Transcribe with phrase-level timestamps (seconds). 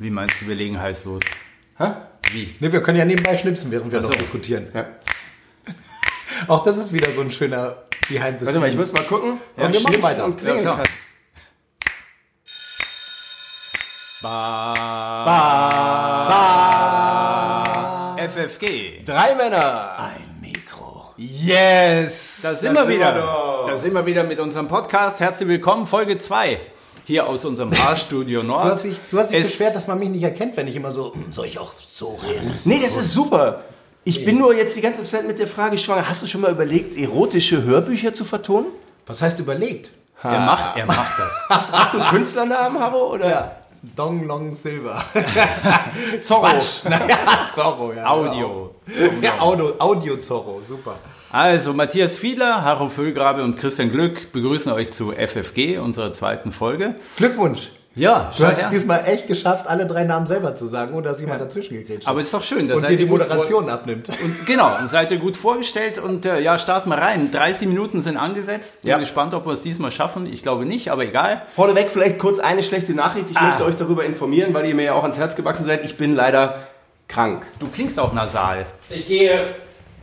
[0.00, 1.20] Wie meinst du, wir legen heiß los?
[1.76, 1.92] Hä?
[2.32, 2.54] Wie?
[2.58, 4.18] Ne, wir können ja nebenbei schnipsen, während wir Ach noch so.
[4.18, 4.68] diskutieren.
[4.72, 4.86] Ja.
[6.48, 7.76] Auch das ist wieder so ein schöner
[8.08, 9.38] Behind the Warte mal, ich muss mal gucken.
[9.58, 10.24] Ja, ob wir machen weiter.
[10.24, 10.86] Und klingeln Ja, kann.
[18.16, 19.04] FFG.
[19.04, 19.98] Drei Männer.
[19.98, 21.12] Ein Mikro.
[21.18, 22.40] Yes.
[22.42, 23.64] Da sind wir wieder.
[23.66, 25.20] Da sind wir wieder mit unserem Podcast.
[25.20, 26.58] Herzlich willkommen, Folge 2.
[27.10, 28.64] Hier aus unserem Haarstudio Nord.
[28.66, 30.76] Du hast dich, du hast dich Es- beschwert, dass man mich nicht erkennt, wenn ich
[30.76, 32.54] immer so, "Hm, soll ich auch so reden?
[32.66, 33.62] Nee, das ist super.
[34.04, 36.08] Ich bin nur jetzt die ganze Zeit mit der Frage schwanger.
[36.08, 38.68] Hast du schon mal überlegt, erotische Hörbücher zu vertonen?
[39.06, 39.90] Was heißt überlegt?
[40.22, 41.32] Er macht, er macht das.
[41.48, 43.12] Hast, hast du einen Künstlernamen, Haro?
[43.14, 43.56] Oder?
[43.96, 45.02] Dong Long Silver.
[46.20, 46.46] Zorro.
[47.54, 48.06] Zorro, ja.
[48.06, 48.76] Audio.
[49.20, 50.94] Ja, Audio, Audio Zorro, super.
[51.32, 56.96] Also, Matthias Fiedler, Haro Füllgrabe und Christian Glück begrüßen euch zu FFG, unserer zweiten Folge.
[57.16, 57.68] Glückwunsch.
[57.96, 61.20] Ja, Du hast es diesmal echt geschafft, alle drei Namen selber zu sagen, ohne dass
[61.20, 62.26] jemand dazwischen gegrätscht Aber ist.
[62.26, 62.66] ist doch schön.
[62.68, 64.08] da Und seid dir die ihr gut Moderation abnimmt.
[64.24, 67.30] Und genau, und seid ihr gut vorgestellt und äh, ja, starten wir rein.
[67.32, 68.82] 30 Minuten sind angesetzt.
[68.82, 68.98] Bin Ja.
[68.98, 70.32] gespannt, ob wir es diesmal schaffen.
[70.32, 71.42] Ich glaube nicht, aber egal.
[71.54, 73.28] Vorneweg vielleicht kurz eine schlechte Nachricht.
[73.30, 73.48] Ich Ah.
[73.48, 75.84] möchte euch darüber informieren, weil ihr mir ja auch ans Herz gewachsen seid.
[75.84, 76.60] Ich bin leider
[77.08, 77.44] krank.
[77.58, 78.66] Du klingst auch nasal.
[78.88, 79.56] Ich gehe.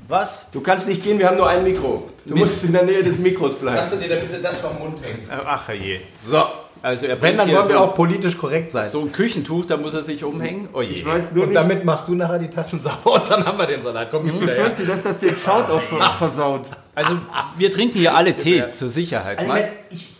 [0.07, 0.49] Was?
[0.51, 2.03] Du kannst nicht gehen, wir haben nur ein Mikro.
[2.25, 3.89] Du musst in der Nähe des Mikros bleiben.
[3.89, 5.29] du dir da bitte das vom Mund hängen?
[5.29, 5.99] Äh, Ach je.
[6.19, 6.43] So.
[6.81, 8.87] Also er Wenn, dann wollen wir so, auch politisch korrekt sein.
[8.89, 10.69] so ein Küchentuch, da muss er sich umhängen.
[10.73, 10.91] Oh je.
[10.93, 13.57] Ich weiß nur Und nicht, damit machst du nachher die Taschen sauber und dann haben
[13.57, 14.09] wir den Salat.
[14.11, 14.69] Komm ich wieder her.
[14.69, 15.81] dass das den Sound auch
[16.19, 16.67] versaut.
[16.93, 17.17] Also
[17.57, 19.39] wir trinken hier alle Tee zur Sicherheit.
[19.39, 19.53] Also,
[19.89, 20.13] ich,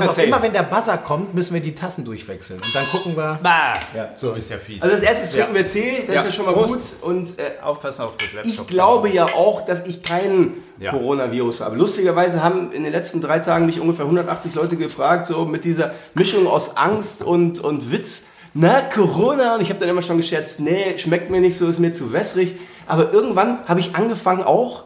[0.00, 2.60] pass auf, immer wenn der Buzzer kommt, müssen wir die Tassen durchwechseln.
[2.62, 3.38] Und dann gucken wir.
[3.42, 3.74] Bah.
[3.94, 4.10] Ja.
[4.14, 4.82] So ist ja fies.
[4.82, 6.20] Also als erstes trinken wir Tee, das Ja.
[6.22, 7.00] ist ja schon mal Prost.
[7.00, 7.10] gut.
[7.10, 8.52] Und äh, Aufpassen auf das Laptop.
[8.52, 10.90] ich glaube ja auch, dass ich keinen Ja.
[10.92, 11.76] Coronavirus habe.
[11.76, 15.92] Lustigerweise haben in den letzten drei Tagen mich ungefähr 180 Leute gefragt, so mit dieser
[16.14, 18.26] Mischung aus Angst und, und Witz.
[18.54, 19.54] Na, Corona?
[19.56, 22.12] Und ich habe dann immer schon geschätzt, nee, schmeckt mir nicht so, ist mir zu
[22.12, 22.56] wässrig.
[22.86, 24.84] Aber irgendwann habe ich angefangen auch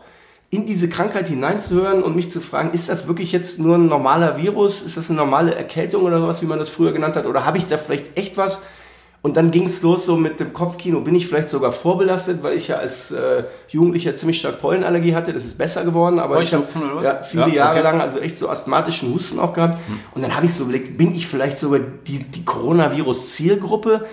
[0.50, 4.36] in diese Krankheit hineinzuhören und mich zu fragen, ist das wirklich jetzt nur ein normaler
[4.36, 4.82] Virus?
[4.82, 7.26] Ist das eine normale Erkältung oder sowas, wie man das früher genannt hat?
[7.26, 8.64] Oder habe ich da vielleicht echt was?
[9.22, 11.00] Und dann ging es los so mit dem Kopfkino.
[11.00, 15.32] Bin ich vielleicht sogar vorbelastet, weil ich ja als äh, Jugendlicher ziemlich stark Pollenallergie hatte.
[15.34, 16.64] Das ist besser geworden, aber ich habe
[17.04, 17.82] ja, viele Ja, Jahre okay.
[17.82, 19.78] lang also echt so asthmatischen Husten auch gehabt.
[20.14, 24.06] Und dann habe ich so überlegt, bin ich vielleicht sogar die, die Coronavirus-Zielgruppe?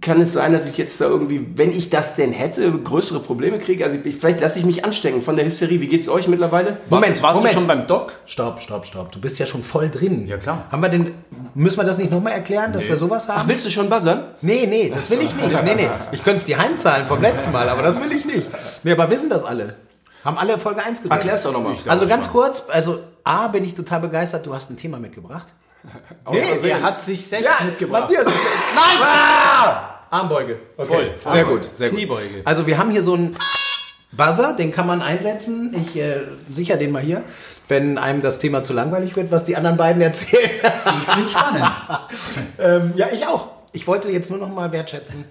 [0.00, 3.60] Kann es sein, dass ich jetzt da irgendwie, wenn ich das denn hätte, größere Probleme
[3.60, 3.84] kriege?
[3.84, 5.80] Also ich, vielleicht lasse ich mich anstecken von der Hysterie.
[5.80, 6.78] Wie geht's euch mittlerweile?
[6.90, 7.54] Moment, warst Moment.
[7.54, 8.12] du schon beim Doc?
[8.26, 9.12] Stopp, stopp, stopp.
[9.12, 10.26] Du bist ja schon voll drin.
[10.26, 10.64] Ja, klar.
[10.72, 11.14] Haben wir denn,
[11.54, 13.42] müssen wir das nicht nochmal erklären, dass wir sowas haben?
[13.44, 14.24] Ach, willst du schon buzzern?
[14.40, 15.64] Nee, nee, das will ich nicht.
[15.64, 15.88] Nee, nee.
[16.10, 18.50] Ich könnte es dir heimzahlen vom letzten Mal, aber das will ich nicht.
[18.82, 19.76] Nee, aber wissen das alle?
[20.24, 21.22] Haben alle Folge 1 gesagt?
[21.22, 21.76] Erklär's doch nochmal.
[21.86, 25.46] Also ganz kurz, also A, bin ich total begeistert, du hast ein Thema mitgebracht.
[26.24, 26.70] Aus Versehen.
[26.70, 28.02] Er hat sich selbst mitgebracht.
[28.02, 28.34] Matthias, nein!
[29.00, 29.96] Ah!
[30.10, 30.58] Armbeuge.
[30.76, 31.12] Okay.
[31.16, 31.32] Voll.
[31.32, 31.98] Sehr gut, sehr gut.
[31.98, 32.42] Kniebeuge.
[32.44, 33.36] Also wir haben hier so einen
[34.12, 35.74] Buzzer, den kann man einsetzen.
[35.74, 37.22] Ich äh, sicher den mal hier,
[37.68, 40.50] wenn einem das Thema zu langweilig wird, was die anderen beiden erzählen.
[40.62, 41.72] Ich finde spannend.
[42.58, 43.48] ähm, ja, ich auch.
[43.72, 45.24] Ich wollte jetzt nur noch mal wertschätzen.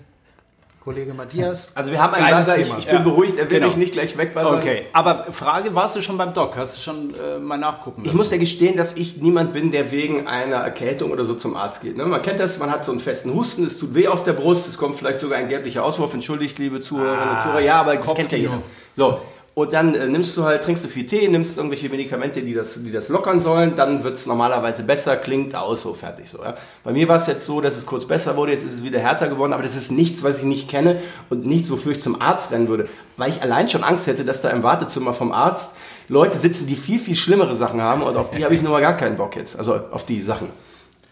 [0.85, 1.67] Kollege Matthias.
[1.73, 2.79] Also wir haben Geiles Buzzer, ich, Thema.
[2.79, 3.01] ich bin Ja.
[3.01, 3.67] beruhigt, er will Genau.
[3.67, 4.59] mich nicht gleich wegbuzzern.
[4.59, 6.55] Okay, aber Frage, warst du schon beim Doc?
[6.55, 8.17] Hast du schon äh, mal nachgucken Ich lassen?
[8.17, 11.81] muss ja gestehen, dass ich niemand bin, der wegen einer Erkältung oder so zum Arzt
[11.81, 11.97] geht.
[11.97, 12.05] Ne?
[12.05, 14.67] Man kennt das, man hat so einen festen Husten, es tut weh auf der Brust,
[14.67, 16.13] es kommt vielleicht sogar ein gelblicher Auswurf.
[16.13, 18.61] Entschuldigt, liebe Zuhörerinnen und Zuhörer, ja, aber das kennt ja jeder.
[18.93, 19.19] So,
[19.55, 22.75] und dann äh, nimmst du halt, trinkst du viel Tee, nimmst irgendwelche Medikamente, die das,
[22.83, 26.43] die das lockern sollen, dann wird es normalerweise besser, klingt aus, so fertig so.
[26.43, 26.55] Ja?
[26.83, 28.99] Bei mir war es jetzt so, dass es kurz besser wurde, jetzt ist es wieder
[28.99, 32.21] härter geworden, aber das ist nichts, was ich nicht kenne und nichts, wofür ich zum
[32.21, 35.77] Arzt rennen würde, weil ich allein schon Angst hätte, dass da im Wartezimmer vom Arzt
[36.09, 38.81] Leute sitzen, die viel, viel schlimmere Sachen haben und auf die habe ich nun mal
[38.81, 40.49] gar keinen Bock jetzt, also auf die Sachen.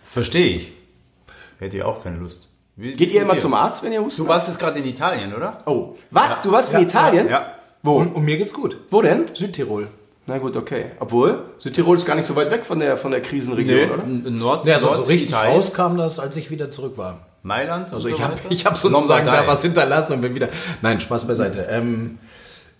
[0.04, 0.72] Verstehe ich.
[1.60, 2.50] Hätte ich auch keine Lust.
[2.76, 3.40] Wie- Geht ihr immer dir?
[3.40, 4.26] zum Arzt, wenn ihr hustet?
[4.26, 5.62] Du warst jetzt gerade in Italien, oder?
[5.66, 6.28] Oh, was?
[6.28, 6.40] Ja.
[6.44, 7.30] Du warst Ja, in Italien?
[7.30, 7.56] Ja.
[7.84, 7.98] Wo?
[7.98, 8.78] Und, und mir geht's gut.
[8.90, 9.26] Wo denn?
[9.34, 9.90] Südtirol.
[10.26, 10.86] Na gut, okay.
[11.00, 14.04] Obwohl, Südtirol ist gar nicht so weit weg von der, von der Krisenregion, oder?
[14.04, 15.58] N- Nord, Ja, so, so Nord- richtig Italien.
[15.58, 17.28] raus kam das, als ich wieder zurück war.
[17.42, 20.48] Mailand und Also so ich habe ich hab sozusagen da was hinterlassen und bin wieder.
[20.82, 21.68] Nein, Spaß beiseite.
[21.70, 22.20] Ähm,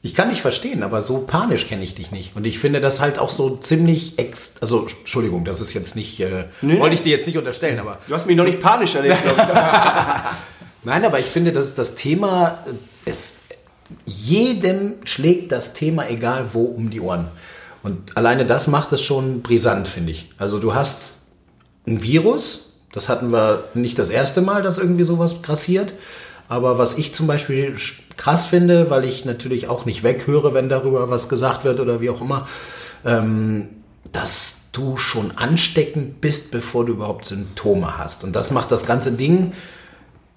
[0.02, 2.36] ich kann dich verstehen, aber so panisch kenne ich dich nicht.
[2.38, 4.54] Und ich finde das halt auch so ziemlich ex.
[4.62, 6.22] Also, Entschuldigung, das ist jetzt nicht.
[6.22, 6.80] Äh, Nee.
[6.80, 7.98] Wollte ich dir jetzt nicht unterstellen, aber.
[8.08, 9.48] Du hast mich noch nicht panisch erlebt, glaube ich.
[10.86, 12.60] Nein, aber ich finde, dass das Thema.
[12.66, 13.40] äh, Es,
[14.06, 17.28] jedem schlägt das Thema, egal wo, um die Ohren.
[17.84, 20.30] Und alleine das macht es schon brisant, finde ich.
[20.38, 21.12] Also, du hast
[21.86, 22.72] ein Virus.
[22.94, 25.94] Das hatten wir nicht das erste Mal, dass irgendwie sowas grassiert.
[26.48, 27.76] Aber was ich zum Beispiel
[28.18, 32.10] krass finde, weil ich natürlich auch nicht weghöre, wenn darüber was gesagt wird oder wie
[32.10, 32.48] auch immer,
[33.06, 33.70] ähm,
[34.12, 38.24] dass du schon ansteckend bist, bevor du überhaupt Symptome hast.
[38.24, 39.54] Und das macht das ganze Ding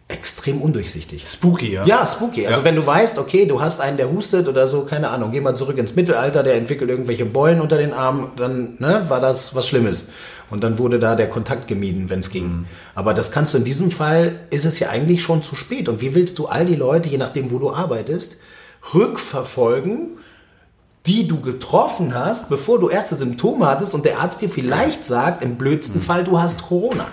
[0.09, 1.27] extrem undurchsichtig.
[1.27, 1.85] Spooky, ja?
[1.85, 2.47] Ja, spooky.
[2.47, 2.65] Also Ja.
[2.65, 5.57] wenn du weißt, okay, du hast einen, der hustet oder so, keine Ahnung, geh mal
[5.57, 9.67] zurück ins Mittelalter, der entwickelt irgendwelche Beulen unter den Armen, dann ne, war das was
[9.67, 10.11] Schlimmes.
[10.49, 12.45] Und dann wurde da der Kontakt gemieden, wenn es ging.
[12.45, 12.67] Mhm.
[12.95, 15.89] Aber das kannst du in diesem Fall, ist es ja eigentlich schon zu spät.
[15.89, 18.39] Und wie willst du all die Leute, je nachdem, wo du arbeitest,
[18.95, 20.19] rückverfolgen,
[21.07, 25.43] die du getroffen hast, bevor du erste Symptome hattest und der Arzt dir vielleicht sagt,
[25.43, 27.09] im blödsten Fall, du hast Corona.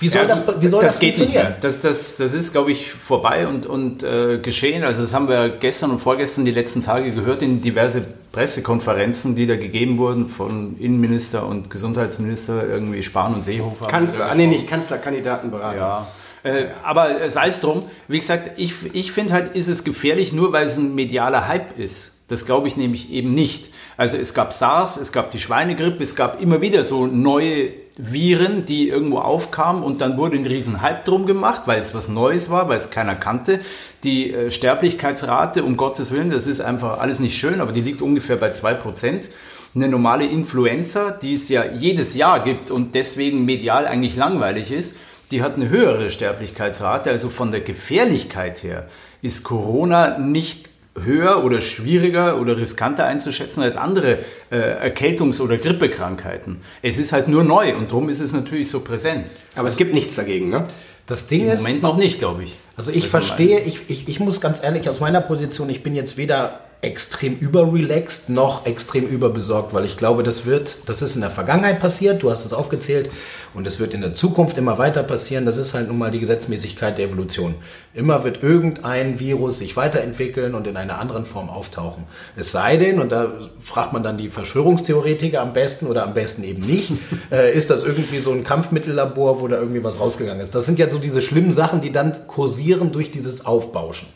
[0.00, 0.22] Wie soll.
[0.22, 1.52] Ja, das, wie soll das, geht nicht funktionieren?
[1.52, 1.60] mehr.
[1.60, 4.84] Das, das, das ist, glaube ich, vorbei und, und äh, geschehen.
[4.84, 8.02] Also das haben wir gestern und vorgestern die letzten Tage gehört in diverse
[8.32, 13.86] Pressekonferenzen, die da gegeben wurden von Innenminister und Gesundheitsminister, irgendwie Spahn und Seehofer.
[13.86, 15.76] Kanzler, ah, nee, nicht Kanzlerkandidatenberater.
[15.76, 16.06] Ja.
[16.44, 20.52] Äh, aber sei es drum, wie gesagt, ich, ich finde halt, ist es gefährlich, nur
[20.52, 22.14] weil es ein medialer Hype ist.
[22.28, 23.70] Das glaube ich nämlich eben nicht.
[23.96, 28.66] Also es gab SARS, es gab die Schweinegrippe, es gab immer wieder so neue Viren,
[28.66, 32.50] die irgendwo aufkamen und dann wurde ein riesen Hype drum gemacht, weil es was Neues
[32.50, 33.60] war, weil es keiner kannte.
[34.02, 38.02] Die äh, Sterblichkeitsrate, um Gottes Willen, das ist einfach alles nicht schön, aber die liegt
[38.02, 39.30] ungefähr bei 2%.
[39.76, 44.96] Eine normale Influenza, die es ja jedes Jahr gibt und deswegen medial eigentlich langweilig ist,
[45.30, 47.10] die hat eine höhere Sterblichkeitsrate.
[47.10, 48.88] Also von der Gefährlichkeit her
[49.22, 50.70] ist Corona nicht
[51.02, 54.18] höher oder schwieriger oder riskanter einzuschätzen als andere
[54.50, 54.56] äh,
[54.90, 56.60] Erkältungs- oder Grippekrankheiten.
[56.82, 59.40] Es ist halt nur neu und darum ist es natürlich so präsent.
[59.56, 60.64] Aber es gibt nichts dagegen, ne?
[61.06, 62.56] Das Ding Im ist, Moment noch nicht, glaube ich.
[62.76, 65.94] Also ich mein- verstehe, ich, ich, ich muss ganz ehrlich aus meiner Position, ich bin
[65.94, 71.20] jetzt weder extrem überrelaxed noch extrem überbesorgt, weil ich glaube, das wird, das ist in
[71.20, 73.10] der Vergangenheit passiert, du hast es aufgezählt,
[73.54, 75.46] und es wird in der Zukunft immer weiter passieren.
[75.46, 77.54] Das ist halt nun mal die Gesetzmäßigkeit der Evolution.
[77.94, 82.04] Immer wird irgendein Virus sich weiterentwickeln und in einer anderen Form auftauchen.
[82.36, 86.42] Es sei denn, und da fragt man dann die Verschwörungstheoretiker am besten oder am besten
[86.42, 86.92] eben nicht,
[87.30, 90.54] äh, ist das irgendwie so ein Kampfmittellabor, wo da irgendwie was rausgegangen ist.
[90.54, 94.08] Das sind ja so diese schlimmen Sachen, die dann kursieren durch dieses Aufbauschen.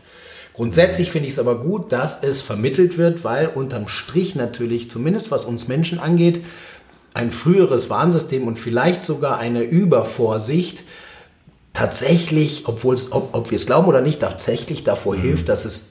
[0.58, 5.30] Grundsätzlich finde ich es aber gut, dass es vermittelt wird, weil unterm Strich natürlich, zumindest
[5.30, 6.44] was uns Menschen angeht,
[7.14, 10.82] ein früheres Warnsystem und vielleicht sogar eine Übervorsicht
[11.74, 15.87] tatsächlich, obwohl es, ob, ob wir es glauben oder nicht, tatsächlich davor hilft, dass es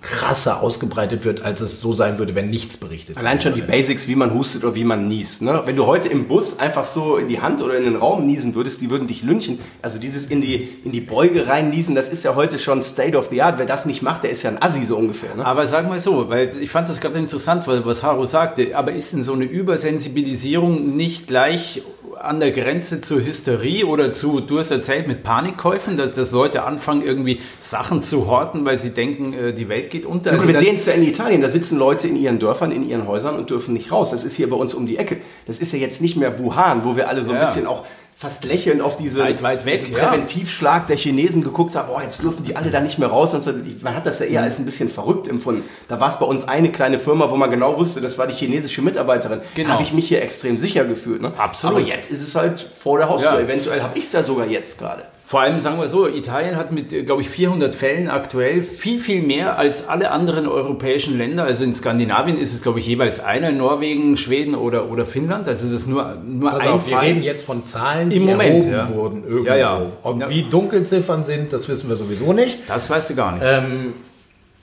[0.00, 3.18] krasser ausgebreitet wird, als es so sein würde, wenn nichts berichtet wird.
[3.18, 5.42] Allein schon die Basics, wie man hustet oder wie man niest.
[5.42, 5.62] Ne?
[5.64, 8.54] Wenn du heute im Bus einfach so in die Hand oder in den Raum niesen
[8.54, 9.58] würdest, die würden dich lynchen.
[9.82, 13.16] Also dieses in die, in die Beuge rein niesen, das ist ja heute schon State
[13.16, 13.58] of the Art.
[13.58, 15.34] Wer das nicht macht, der ist ja ein Assi so ungefähr.
[15.34, 15.44] Ne?
[15.44, 18.92] Aber sag mal so, weil ich fand das gerade interessant, weil, was Haro sagte, aber
[18.92, 21.82] ist denn so eine Übersensibilisierung nicht gleich
[22.20, 26.64] an der Grenze zur Hysterie oder zu, du hast erzählt, mit Panikkäufen, dass, dass Leute
[26.64, 30.32] anfangen, irgendwie Sachen zu horten, weil sie denken, äh, die Welt geht unter?
[30.32, 33.06] Also wir sehen es ja in Italien, da sitzen Leute in ihren Dörfern, in ihren
[33.06, 34.10] Häusern und dürfen nicht raus.
[34.10, 35.18] Das ist hier bei uns um die Ecke.
[35.46, 37.46] Das ist ja jetzt nicht mehr Wuhan, wo wir alle so ein Ja.
[37.46, 37.84] bisschen auch
[38.18, 40.06] fast lächelnd auf diese, Weit, weit weg, diesen ja.
[40.08, 43.32] Präventivschlag der Chinesen geguckt haben, oh, jetzt dürfen die alle da nicht mehr raus.
[43.32, 44.32] Und so, man hat das ja Mhm.
[44.32, 45.62] eher als ein bisschen verrückt empfunden.
[45.86, 48.34] Da war es bei uns eine kleine Firma, wo man genau wusste, das war die
[48.34, 49.40] chinesische Mitarbeiterin.
[49.54, 49.68] Genau.
[49.68, 51.22] Da habe ich mich hier extrem sicher gefühlt.
[51.22, 51.32] Ne?
[51.38, 51.76] Absolut.
[51.76, 53.34] Aber jetzt ist es halt vor der Haustür.
[53.34, 53.38] Ja.
[53.40, 55.04] Eventuell habe ich es ja sogar jetzt gerade.
[55.28, 58.98] Vor allem sagen wir so, Italien hat mit, äh, glaube ich, 400 Fällen aktuell viel,
[58.98, 61.44] viel mehr als alle anderen europäischen Länder.
[61.44, 65.46] Also in Skandinavien ist es, glaube ich, jeweils einer, in Norwegen, Schweden oder, oder Finnland.
[65.46, 67.08] Also es ist nur, nur Pass ein auf, wir Fall.
[67.08, 68.88] reden jetzt von Zahlen, die Im Moment, erhoben ja.
[68.94, 69.44] wurden irgendwo.
[69.48, 69.82] Ja, ja.
[70.02, 70.30] Ob Ja.
[70.30, 72.60] wie Dunkelziffern sind, das wissen wir sowieso nicht.
[72.66, 73.44] Das weißt du gar nicht.
[73.46, 73.92] Ähm,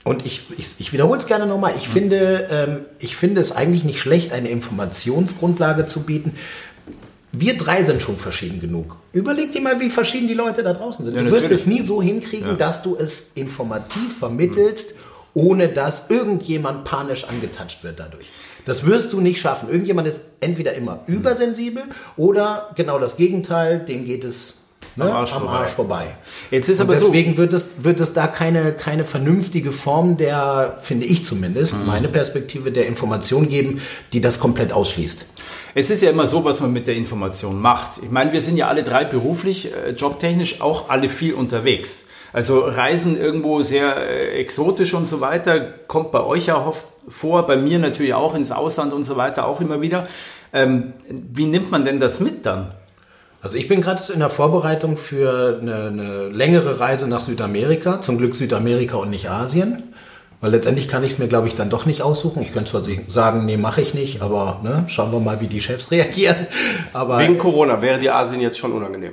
[0.02, 1.74] und ich, ich, ich wiederhole es gerne nochmal.
[1.76, 6.32] Ich, finde, ähm, ich finde es eigentlich nicht schlecht, eine Informationsgrundlage zu bieten.
[7.38, 8.96] Wir drei sind schon verschieden genug.
[9.12, 11.14] Überleg dir mal, wie verschieden die Leute da draußen sind.
[11.14, 14.94] Ja, du wirst es nie so hinkriegen, dass du es informativ vermittelst,
[15.34, 18.30] ohne dass irgendjemand panisch angetatscht wird dadurch.
[18.64, 19.68] Das wirst du nicht schaffen.
[19.68, 21.84] Irgendjemand ist entweder immer übersensibel
[22.16, 24.55] oder genau das Gegenteil, dem geht es
[24.96, 25.66] ne, Am Arsch vorbei.
[25.66, 26.06] vorbei.
[26.50, 30.16] Jetzt ist Und aber so- deswegen wird es, wird es da keine, keine vernünftige Form
[30.16, 31.86] der, finde ich zumindest, Mhm.
[31.86, 33.80] meine Perspektive der Information geben,
[34.12, 35.26] die das komplett ausschließt.
[35.74, 38.02] Es ist ja immer so, was man mit der Information macht.
[38.02, 42.06] Ich meine, wir sind ja alle drei beruflich, äh, jobtechnisch auch alle viel unterwegs.
[42.32, 47.46] Also Reisen irgendwo sehr äh, exotisch und so weiter, kommt bei euch ja oft vor,
[47.46, 50.06] bei mir natürlich auch ins Ausland und so weiter auch immer wieder.
[50.52, 52.72] Ähm, wie nimmt man denn das mit dann?
[53.40, 58.00] Also ich bin gerade in der Vorbereitung für eine, eine längere Reise nach Südamerika.
[58.00, 59.94] Zum Glück Südamerika und nicht Asien.
[60.40, 62.42] Weil letztendlich kann ich es mir, glaube ich, dann doch nicht aussuchen.
[62.42, 65.60] Ich könnte zwar sagen, nee, mache ich nicht, aber ne, schauen wir mal, wie die
[65.60, 66.46] Chefs reagieren.
[66.92, 69.12] Aber Wegen Corona wäre dir Asien jetzt schon unangenehm.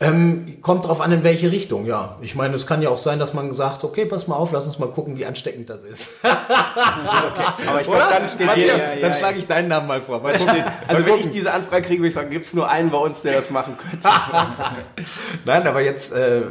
[0.00, 2.16] Ähm, kommt drauf an, in welche Richtung, ja.
[2.20, 4.66] Ich meine, es kann ja auch sein, dass man sagt, okay, pass mal auf, lass
[4.66, 6.10] uns mal gucken, wie ansteckend das ist.
[6.22, 8.76] Aber ich glaube, dann steht hier.
[8.76, 10.20] dann ja, schlage ich deinen Namen mal vor.
[10.20, 10.64] Mal gucken.
[10.88, 13.22] Also wenn ich diese Anfrage kriege, würde ich sagen, gibt es nur einen bei uns,
[13.22, 14.08] der das machen könnte.
[15.44, 16.42] Nein, aber jetzt, äh,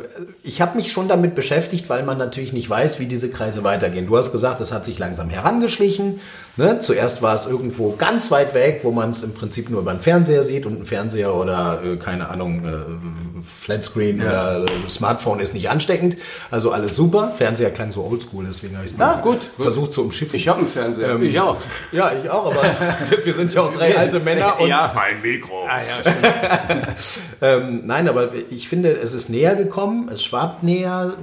[0.42, 4.08] ich habe mich schon damit beschäftigt, weil man natürlich nicht weiß, wie diese Kreise weitergehen.
[4.08, 6.22] Du hast gesagt, es hat sich langsam herangeschlichen.
[6.56, 6.78] Ne?
[6.80, 10.00] Zuerst war es irgendwo ganz weit weg, wo man es im Prinzip nur über den
[10.00, 15.54] Fernseher sieht und ein Fernseher oder, äh, keine Ahnung, äh, Flatscreen oder äh, Smartphone ist
[15.56, 16.16] nicht ansteckend.
[16.52, 17.34] Also alles super.
[17.36, 19.40] Fernseher klang so oldschool, deswegen habe ich es Ah, gut.
[19.58, 20.36] versucht zu umschiffen.
[20.36, 21.20] Ich habe einen Fernseher.
[21.20, 21.58] Ich auch.
[21.92, 22.62] ja, ich auch, aber
[23.24, 24.92] wir sind ja auch drei alte Männer und ja.
[24.94, 25.66] Mein Mikro.
[25.68, 26.88] Ah, ja, stimmt.
[27.42, 31.16] Ähm, nein, aber ich finde, es ist näher gekommen, es schwabt näher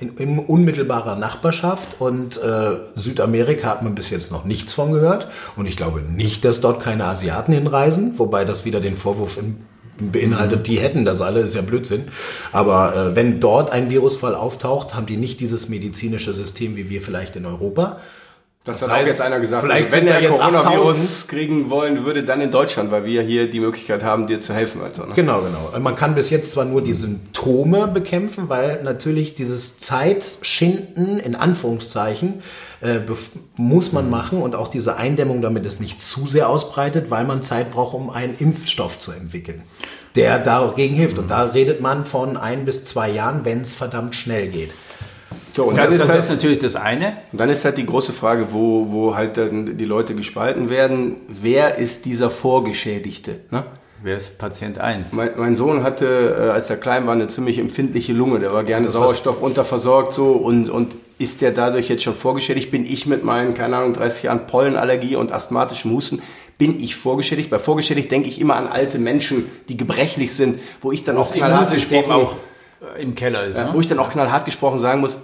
[0.00, 5.28] in, in unmittelbarer Nachbarschaft und äh, Südamerika hat man bis jetzt noch nichts von gehört
[5.56, 9.56] und ich glaube nicht, dass dort keine Asiaten hinreisen, wobei das wieder den Vorwurf in,
[9.98, 12.04] beinhaltet, die hätten das alle, ist ja Blödsinn.
[12.52, 17.02] Aber äh, wenn dort ein Virusfall auftaucht, haben die nicht dieses medizinische System wie wir
[17.02, 17.98] vielleicht in Europa.
[18.68, 19.64] Das, Das hat auch heißt, jetzt einer gesagt.
[19.64, 23.60] vielleicht also wenn der Coronavirus kriegen wollen würde, dann in Deutschland, weil wir hier die
[23.60, 24.82] Möglichkeit haben, dir zu helfen.
[24.82, 25.14] Also, ne?
[25.14, 25.80] Genau, genau.
[25.80, 32.42] Man kann bis jetzt zwar nur die Symptome bekämpfen, weil natürlich dieses Zeitschinden in Anführungszeichen
[32.80, 33.00] äh,
[33.56, 37.42] muss man machen und auch diese Eindämmung, damit es nicht zu sehr ausbreitet, weil man
[37.42, 39.62] Zeit braucht, um einen Impfstoff zu entwickeln,
[40.14, 41.18] der dagegen hilft.
[41.18, 44.70] Und da redet man von ein bis zwei Jahren, wenn es verdammt schnell geht.
[45.52, 47.16] So, und Das, dann, ist das halt, ist natürlich das eine.
[47.32, 51.16] und dann ist halt die große Frage, wo, wo halt dann die Leute gespalten werden.
[51.28, 53.40] Wer ist dieser Vorgeschädigte?
[53.50, 53.64] Ne?
[54.02, 55.14] Wer ist Patient 1?
[55.14, 58.38] Mein, mein Sohn hatte, äh, als er klein war, eine ziemlich empfindliche Lunge.
[58.38, 62.70] Der war gerne Sauerstoff unterversorgt so und, und ist der dadurch jetzt schon vorgeschädigt?
[62.70, 66.22] Bin ich mit meinen, keine Ahnung, 30 Jahren Pollenallergie und asthmatischem Husten,
[66.58, 67.50] bin ich vorgeschädigt?
[67.50, 71.22] Bei vorgeschädigt denke ich immer an alte Menschen, die gebrechlich sind, wo ich dann auch
[71.28, 72.36] das knallhart gesprochen- auch
[72.98, 73.58] im Keller ist.
[73.58, 73.74] ja, ne?
[73.74, 75.18] wo ich dann auch knallhart gesprochen sagen muss,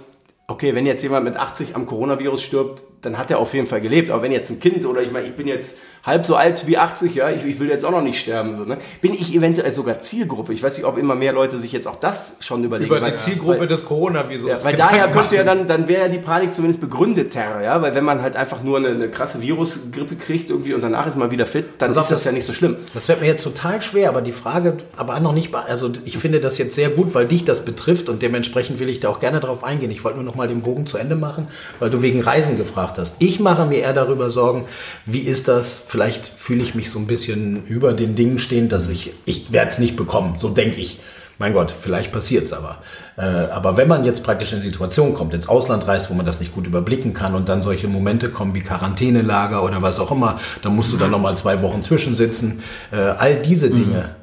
[0.47, 3.81] okay, wenn jetzt jemand mit 80 am Coronavirus stirbt, dann hat er auf jeden Fall
[3.81, 4.09] gelebt.
[4.09, 6.77] Aber wenn jetzt ein Kind oder ich meine, ich bin jetzt halb so alt wie
[6.77, 8.77] 80, ja, ich, ich will jetzt auch noch nicht sterben, so, ne?
[9.01, 10.53] Bin ich eventuell sogar Zielgruppe?
[10.53, 12.89] Ich weiß nicht, ob immer mehr Leute sich jetzt auch das schon überlegen.
[12.91, 14.47] Über die weil- Zielgruppe weil, des Coronavirus.
[14.49, 17.95] ja, weil daher könnte ja dann, dann wäre ja die Panik zumindest begründeter, ja, weil
[17.95, 21.31] wenn man halt einfach nur eine, eine krasse Virusgrippe kriegt irgendwie und danach ist man
[21.31, 22.75] wieder fit, dann auf, ist das das- ja nicht so schlimm.
[22.93, 26.39] Das wird mir jetzt total schwer, aber die Frage, aber noch nicht, also ich finde
[26.39, 29.39] das jetzt sehr gut, weil dich das betrifft und dementsprechend will ich da auch gerne
[29.39, 29.89] drauf eingehen.
[29.91, 31.47] Ich wollte nur noch mal den Bogen zu Ende machen,
[31.79, 33.17] weil du wegen Reisen gefragt hast.
[33.19, 34.65] Ich mache mir eher darüber Sorgen,
[35.05, 35.81] wie ist das?
[35.87, 39.71] Vielleicht fühle ich mich so ein bisschen über den Dingen stehen, dass ich, ich werde
[39.71, 40.99] es nicht bekommen, so denke ich.
[41.37, 42.77] Mein Gott, vielleicht passiert's aber.
[43.17, 46.39] Äh, aber wenn man jetzt praktisch in Situationen kommt, ins Ausland reist, wo man das
[46.39, 50.39] nicht gut überblicken kann und dann solche Momente kommen wie Quarantänelager oder was auch immer,
[50.61, 52.61] dann musst du dann nochmal zwei Wochen zwischensitzen.
[52.91, 54.15] Äh, all diese Dinge,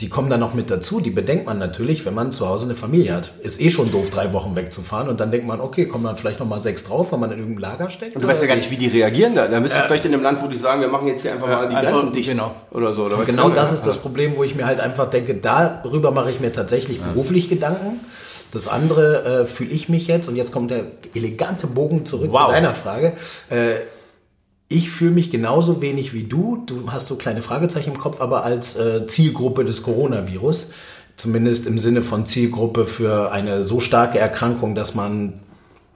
[0.00, 1.00] die kommen dann noch mit dazu.
[1.00, 3.32] Die bedenkt man natürlich, wenn man zu Hause eine Familie hat.
[3.42, 6.40] Ist eh schon doof, drei Wochen wegzufahren und dann denkt man, okay, kommen dann vielleicht
[6.40, 8.16] nochmal sechs drauf, wenn man in irgendeinem Lager steckt.
[8.16, 9.46] Und du weißt ja gar nicht, wie die reagieren da.
[9.46, 11.46] Da bist du vielleicht in einem Land, wo die sagen, wir machen jetzt hier einfach
[11.46, 12.28] mal die einfach- Grenzen dicht.
[12.28, 12.54] genau.
[12.72, 13.04] Oder so.
[13.04, 16.40] Oder Genau das ist das Problem, wo ich mir halt einfach denke, darüber mache ich
[16.40, 18.00] mir tatsächlich beruflich Gedanken.
[18.52, 20.84] Das andere äh, fühle ich mich jetzt, und jetzt kommt der
[21.14, 22.46] elegante Bogen zurück Wow.
[22.46, 23.14] zu deiner Frage.
[23.50, 23.74] Äh,
[24.74, 26.64] ich fühle mich genauso wenig wie du.
[26.66, 30.72] Du hast so kleine Fragezeichen im Kopf, aber als äh, Zielgruppe des Coronavirus.
[31.16, 35.34] Zumindest im Sinne von Zielgruppe für eine so starke Erkrankung, dass man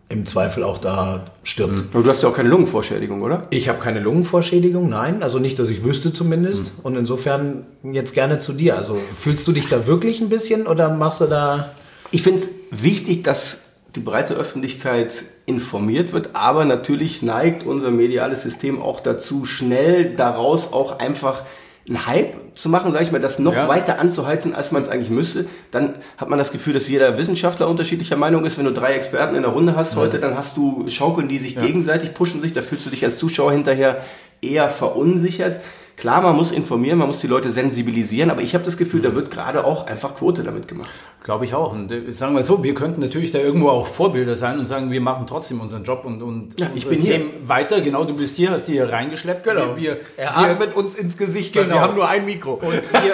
[0.08, 1.92] im Zweifel auch da stirbt.
[1.92, 3.49] Aber du hast ja auch keine Lungenvorschädigung, oder?
[3.50, 5.25] Ich habe keine Lungenvorschädigung, nein.
[5.25, 6.73] Also nicht, dass ich wüsste zumindest.
[6.85, 8.78] Und insofern jetzt gerne zu dir.
[8.78, 11.73] Also fühlst du dich da wirklich ein bisschen oder machst du da...
[12.12, 18.42] Ich finde es wichtig, dass die breite Öffentlichkeit informiert wird, aber natürlich neigt unser mediales
[18.42, 21.42] System auch dazu, schnell daraus auch einfach
[21.88, 23.66] einen Hype zu machen, sage ich mal, das noch Ja.
[23.66, 25.47] weiter anzuheizen, als man es eigentlich müsste.
[25.71, 28.59] Dann hat man das Gefühl, dass jeder Wissenschaftler unterschiedlicher Meinung ist.
[28.59, 31.59] Wenn du drei Experten in der Runde hast heute, dann hast du Schaukeln, die sich
[31.59, 32.52] gegenseitig pushen sich.
[32.52, 34.04] Da fühlst du dich als Zuschauer hinterher
[34.42, 35.61] eher verunsichert.
[35.99, 39.14] Klar, man muss informieren, man muss die Leute sensibilisieren, aber ich habe das Gefühl, da
[39.17, 40.90] wird gerade auch einfach Quote damit gemacht.
[41.25, 41.73] Glaube ich auch.
[41.73, 44.93] Und äh, sagen wir so, wir könnten natürlich da irgendwo auch Vorbilder sein und sagen,
[44.93, 47.23] wir machen trotzdem unseren Job und, und Ja, ich bin hier.
[47.47, 47.81] Weiter.
[47.81, 49.45] Genau, du bist hier, hast die hier reingeschleppt.
[49.45, 52.55] Wir, wir, Er wir, atmet uns ins Gesicht, weil wir haben nur ein Mikro.
[52.55, 53.12] und wir,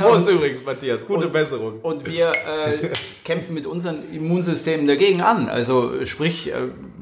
[0.00, 1.06] Prost übrigens, Matthias.
[1.06, 1.74] Gute Und- Besserung.
[1.82, 2.88] und wir äh,
[3.24, 5.48] kämpfen mit unseren Immunsystemen dagegen an.
[5.48, 6.54] Also sprich, äh,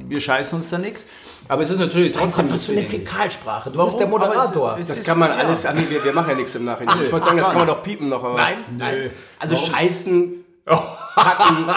[0.06, 1.06] wir scheißen uns da nichts.
[1.48, 2.50] Aber es ist natürlich trotzdem...
[2.50, 3.70] was für eine Fäkalsprache.
[3.70, 3.88] Du Warum?
[3.90, 4.78] bist der Aber es- Moderator.
[4.78, 5.36] es- Das ist- kann man ja.
[5.36, 6.98] alles, nee, wir, wir machen ja nichts im Nachhinein.
[6.98, 8.22] Nö, ich wollte sagen, das kann man doch piepen noch.
[8.24, 9.10] Aber Nein, Nö.
[9.38, 10.44] Also scheißen,
[11.16, 11.74] hacken,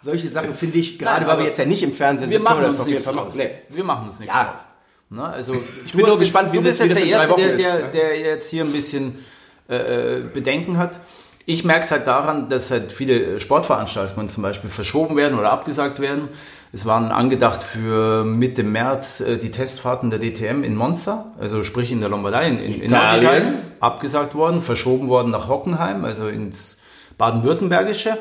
[0.00, 2.46] solche Sachen finde ich, gerade Nein, weil wir jetzt ja nicht im Fernsehen wir sind,
[2.46, 3.34] können machen wir uns nichts draus.
[3.34, 3.50] Nee.
[3.68, 4.44] Wir machen uns nichts Ja.
[4.44, 4.64] draus.
[5.12, 5.24] Ne?
[5.28, 7.64] Also, ich bin nur gespannt, wie du das- bist wie jetzt das der in drei
[7.64, 7.90] Erste, der, ist, der, ne?
[7.90, 9.24] der jetzt hier ein bisschen
[9.68, 11.00] äh, Bedenken hat.
[11.46, 15.98] ich merke es halt daran, dass halt viele Sportveranstaltungen zum Beispiel verschoben werden oder abgesagt
[15.98, 16.28] werden.
[16.72, 21.90] Es waren angedacht für Mitte März äh, die Testfahrten der DTM in Monza, also sprich
[21.90, 22.90] in der Lombardei, in, in Italien.
[22.90, 26.78] Norditalien, abgesagt worden, verschoben worden nach Hockenheim, also ins
[27.18, 28.18] Baden-Württembergische.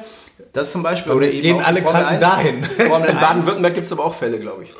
[0.54, 1.12] Das zum Beispiel.
[1.12, 2.20] Oder eben gehen alle Kranken 1.
[2.20, 2.56] dahin.
[2.58, 3.14] In 1.
[3.20, 4.74] Baden-Württemberg gibt es aber auch Fälle, glaube ich.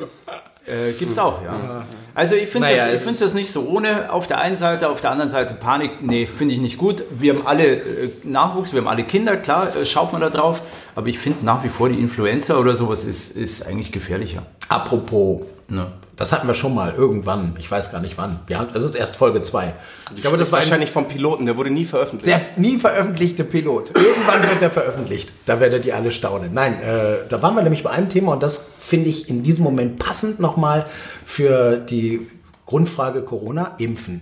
[0.70, 1.82] Äh, gibt's auch, ja.
[2.14, 4.12] Also ich finde Naja, das, ich find das nicht so ohne.
[4.12, 7.04] Auf der einen Seite, auf der anderen Seite Panik, nee, finde ich nicht gut.
[7.10, 10.62] Wir haben alle äh, Nachwuchs, wir haben alle Kinder, klar, äh, schaut man da drauf.
[10.94, 14.42] Aber ich finde nach wie vor die Influenza oder sowas ist, ist eigentlich gefährlicher.
[14.68, 15.92] Apropos, Ne?
[16.20, 17.56] das hatten wir schon mal irgendwann.
[17.58, 18.40] Ich weiß gar nicht wann.
[18.46, 19.72] Wir haben, das ist erst Folge 2.
[20.14, 22.26] Ich glaube, das war ein, wahrscheinlich vom Piloten, der wurde nie veröffentlicht.
[22.26, 23.96] der nie veröffentlichte Pilot.
[23.96, 25.32] Irgendwann wird der veröffentlicht.
[25.46, 26.52] Da werdet ihr alle staunen.
[26.52, 29.64] Nein, äh, da waren wir nämlich bei einem Thema und das finde ich in diesem
[29.64, 30.84] Moment passend nochmal
[31.24, 32.28] für die
[32.66, 34.20] Grundfrage Corona, Impfen.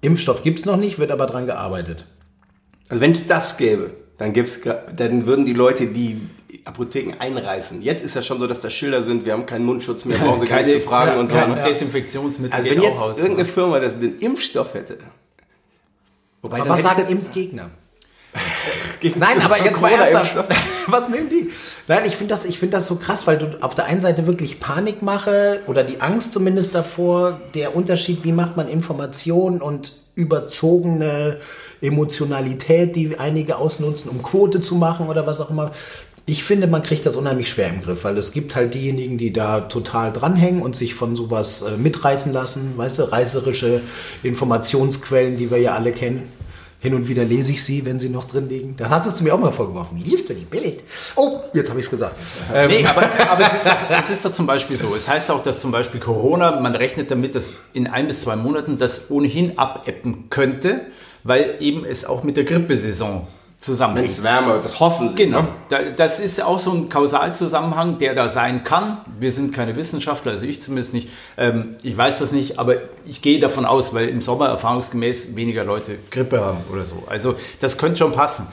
[0.00, 2.04] Impfstoff gibt es noch nicht, wird aber dran gearbeitet.
[2.88, 4.60] Also wenn es das gäbe, dann, gibt's,
[4.96, 6.20] dann würden die Leute die
[6.64, 7.82] Apotheken einreißen.
[7.82, 10.46] Jetzt ist ja schon so, dass da Schilder sind, wir haben keinen Mundschutz mehr, brauchen
[10.46, 11.36] sie nicht zu fragen und so.
[11.36, 11.62] Kein ne?
[11.62, 13.18] Desinfektionsmittel Also wenn jetzt aus.
[13.18, 14.98] irgendeine Firma das, den Impfstoff hätte,
[16.44, 17.70] Wobei, Aber was sagen Impfgegner?
[19.16, 20.54] Nein, aber jetzt mal ernsthaft.
[20.88, 21.50] Was nehmen die?
[21.88, 24.26] Nein, ich finde das, ich finde das so krass, weil du auf der einen Seite
[24.26, 29.96] wirklich Panik mache oder die Angst zumindest davor, der Unterschied, wie macht man Informationen und
[30.14, 31.38] überzogene
[31.80, 35.72] Emotionalität, die einige ausnutzen, um Quote zu machen oder was auch immer.
[36.26, 39.30] Ich finde, man kriegt das unheimlich schwer im Griff, weil es gibt halt diejenigen, die
[39.30, 43.82] da total dranhängen und sich von sowas äh, mitreißen lassen, weißt du, reißerische
[44.22, 46.22] Informationsquellen, die wir ja alle kennen.
[46.80, 48.74] Hin und wieder lese ich sie, wenn sie noch drin liegen.
[48.76, 49.98] Da hattest du mir auch mal vorgeworfen.
[50.04, 50.84] Liest du die Bild?
[51.16, 52.16] Oh, jetzt habe ich es gesagt.
[52.52, 54.94] Ähm, Nee, aber, aber es, ist doch, es ist doch zum Beispiel so.
[54.94, 58.36] Es heißt auch, dass zum Beispiel Corona, man rechnet damit, dass in ein bis zwei
[58.36, 60.82] Monaten das ohnehin abebben könnte,
[61.24, 63.26] weil eben es auch mit der Grippesaison Wenn
[63.60, 64.10] zusammenhängt.
[64.10, 65.16] es wärmer das hoffen sie.
[65.16, 65.42] Genau.
[65.42, 65.48] Ne?
[65.70, 68.98] Da, das ist auch so ein Kausalzusammenhang, der da sein kann.
[69.18, 71.08] Wir sind keine Wissenschaftler, also ich zumindest nicht.
[71.38, 72.76] Ähm, ich weiß das nicht, aber
[73.06, 77.02] ich gehe davon aus, weil im Sommer erfahrungsgemäß weniger Leute Grippe haben oder so.
[77.06, 78.46] Also das könnte schon passen.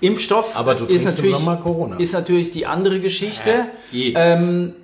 [0.00, 1.36] Impfstoff Aber du ist, natürlich,
[1.98, 3.66] ist natürlich die andere Geschichte.
[3.92, 4.12] eh.
[4.14, 4.74] Ähm,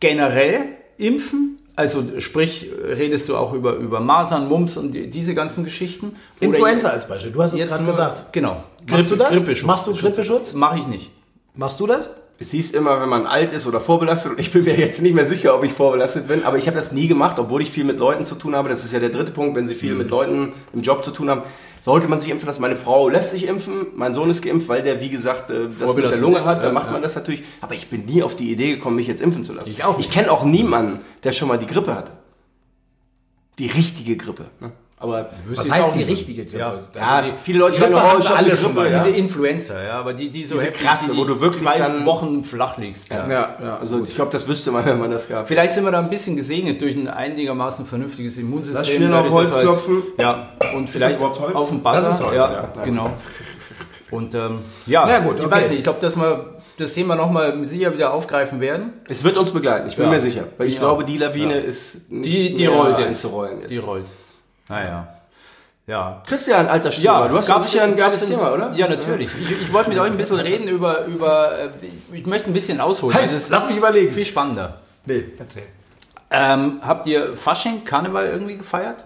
[0.00, 0.64] generell
[0.98, 6.16] impfen, also sprich, redest du auch über, über Masern, Mumps und die, diese ganzen Geschichten?
[6.40, 7.32] Influenza als Beispiel.
[7.32, 8.32] Du hast es jetzt gerade nur- gesagt.
[8.32, 8.62] Genau.
[8.88, 9.28] Machst du das?
[9.30, 9.66] Grippeschutz.
[9.66, 10.52] Machst du Grippeschutz?
[10.52, 11.10] Mache ich nicht.
[11.54, 12.10] Machst du das?
[12.38, 15.14] Es hieß immer, wenn man alt ist oder vorbelastet, und ich bin mir jetzt nicht
[15.14, 17.84] mehr sicher, ob ich vorbelastet bin, aber ich habe das nie gemacht, obwohl ich viel
[17.84, 18.68] mit Leuten zu tun habe.
[18.68, 21.30] Das ist ja der dritte Punkt, wenn Sie viel mit Leuten im Job zu tun
[21.30, 21.42] haben.
[21.82, 22.62] Sollte man sich impfen lassen?
[22.62, 25.96] Meine Frau lässt sich impfen, mein Sohn ist geimpft, weil der, wie gesagt, äh, das
[25.96, 26.92] mit der Lunge hat, dann ja, macht ja.
[26.92, 27.42] man das natürlich.
[27.60, 29.68] Aber ich bin nie auf die Idee gekommen, mich jetzt impfen zu lassen.
[29.68, 32.12] Ich auch Ich kenne auch niemanden, der schon mal die Grippe hatte.
[33.58, 34.44] Die richtige Grippe.
[34.60, 34.70] Ne?
[35.02, 36.58] Aber Was ich heißt auch die richtige Grippe?
[36.58, 36.70] Ja.
[36.70, 38.68] Also ja, die- viele Leute die sagen, oh, haben ich habe alle Grippe.
[38.72, 39.02] mal, Ja.
[39.04, 41.60] Diese Influencer, ja, aber die, die so Diese heftig, krasse, die, die wo du wirklich
[41.62, 43.10] zwei dann- Wochen flach liegst.
[43.10, 43.28] Ja.
[43.28, 43.76] Ja, ja.
[43.78, 45.48] Also ich glaube, das wüsste man, wenn man das gab.
[45.48, 48.76] Vielleicht sind wir da ein bisschen gesegnet durch ein einigermaßen vernünftiges Immunsystem.
[48.76, 50.02] Lass schnell auf Holz wir klopfen.
[50.18, 51.54] ja, und vielleicht überhaupt Holz?
[51.56, 52.02] auf dem Buzzer.
[52.02, 52.82] Das ist Holz, ja, ja.
[52.84, 53.10] genau.
[54.10, 55.50] Und ähm, ja, Na gut, ich okay.
[55.50, 58.92] weiß nicht, ich glaube, dass wir das Thema nochmal mit Sicherheit wieder aufgreifen werden.
[59.08, 60.10] Es wird uns begleiten, ich bin Ja.
[60.10, 60.44] mir sicher.
[60.58, 60.80] Weil ich Ja.
[60.80, 61.60] glaube, die Lawine Ja.
[61.60, 63.26] ist nicht Die, die mehr rollt jetzt.
[63.70, 64.04] Die rollt.
[64.68, 65.08] Naja.
[65.86, 66.22] Ja.
[66.26, 68.72] Christian, alter Stürmer, du hast doch sicher ein geiles gab's Thema, oder?
[68.72, 69.30] Ja, natürlich.
[69.40, 71.68] Ich, ich wollte mit euch ein bisschen reden über, über äh,
[72.12, 73.16] ich möchte ein bisschen ausholen.
[73.16, 74.12] Halt, Das ist lass mich überlegen.
[74.12, 74.80] Viel spannender.
[75.04, 75.64] Nee, erzähl.
[76.30, 79.04] Ähm, habt ihr Fasching, Karneval irgendwie gefeiert?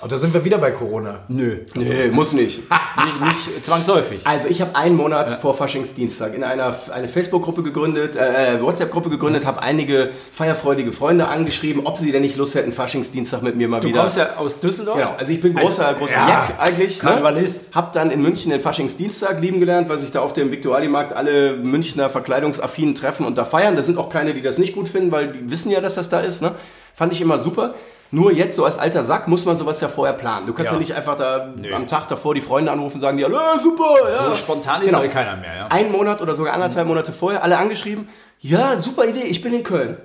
[0.00, 1.20] Und da sind wir wieder bei Corona.
[1.28, 1.60] Nö.
[1.74, 2.62] Nee, muss nicht.
[3.04, 4.20] Nicht, nicht zwangsläufig.
[4.24, 9.46] Also ich habe einen Monat vor Faschingsdienstag in einer eine Facebook-Gruppe gegründet, äh, WhatsApp-Gruppe gegründet,
[9.46, 13.80] habe einige feierfreudige Freunde angeschrieben, ob sie denn nicht Lust hätten, Faschingsdienstag mit mir mal
[13.80, 14.00] Du wieder.
[14.00, 14.98] kommst ja aus Düsseldorf.
[14.98, 16.98] Genau, also ich bin großer, Also, großer ja, Jack eigentlich.
[16.98, 17.70] Karnevalist.
[17.70, 17.74] Ne?
[17.74, 21.56] Hab dann in München den Faschingsdienstag lieben gelernt, weil sich da auf dem Viktualienmarkt alle
[21.56, 23.74] Münchner Verkleidungsaffinen treffen und da feiern.
[23.74, 26.10] Da sind auch keine, die das nicht gut finden, weil die wissen ja, dass das
[26.10, 26.42] da ist.
[26.42, 26.54] Ne?
[26.92, 27.74] Fand ich immer super.
[28.14, 30.46] Nur jetzt, so als alter Sack, muss man sowas ja vorher planen.
[30.46, 30.78] Du kannst ja, Ja.
[30.80, 34.28] nicht einfach da am Tag davor die Freunde anrufen und sagen, ja, äh, super, ja.
[34.28, 35.08] So spontan ist Genau.
[35.12, 35.56] keiner mehr.
[35.56, 35.66] Ja.
[35.68, 38.08] Ein Monat oder sogar anderthalb Monate vorher, alle angeschrieben,
[38.40, 39.96] ja, super Idee, ich bin in Köln.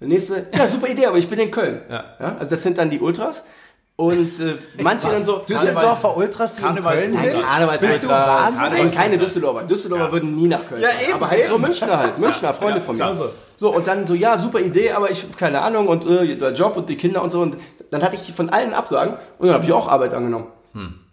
[0.00, 1.80] Der nächste, ja, super Idee, aber ich bin in Köln.
[1.88, 2.04] Ja.
[2.38, 3.44] also das sind dann die Ultras.
[3.98, 7.42] Und äh, manche dann so, Düsseldorfer Ultras, die in Karnevals- Köln Nein, sind?
[7.42, 8.56] Karnevals Bist du Ultras.
[8.60, 9.62] Nein, keine Düsseldorfer.
[9.62, 10.82] Düsseldorfer würden nie nach Köln.
[10.82, 11.00] Ja, fahren.
[11.04, 11.62] eben, aber halt so eben.
[11.62, 12.18] Münchner halt.
[12.18, 13.02] Münchner, Freunde von mir.
[13.04, 13.30] klasse.
[13.56, 16.76] So, und dann so, ja, super Idee, aber ich keine Ahnung und äh, der Job
[16.76, 17.40] und die Kinder und so.
[17.40, 17.56] Und
[17.90, 20.46] dann hatte ich von allen Absagen und dann habe ich auch Arbeit angenommen.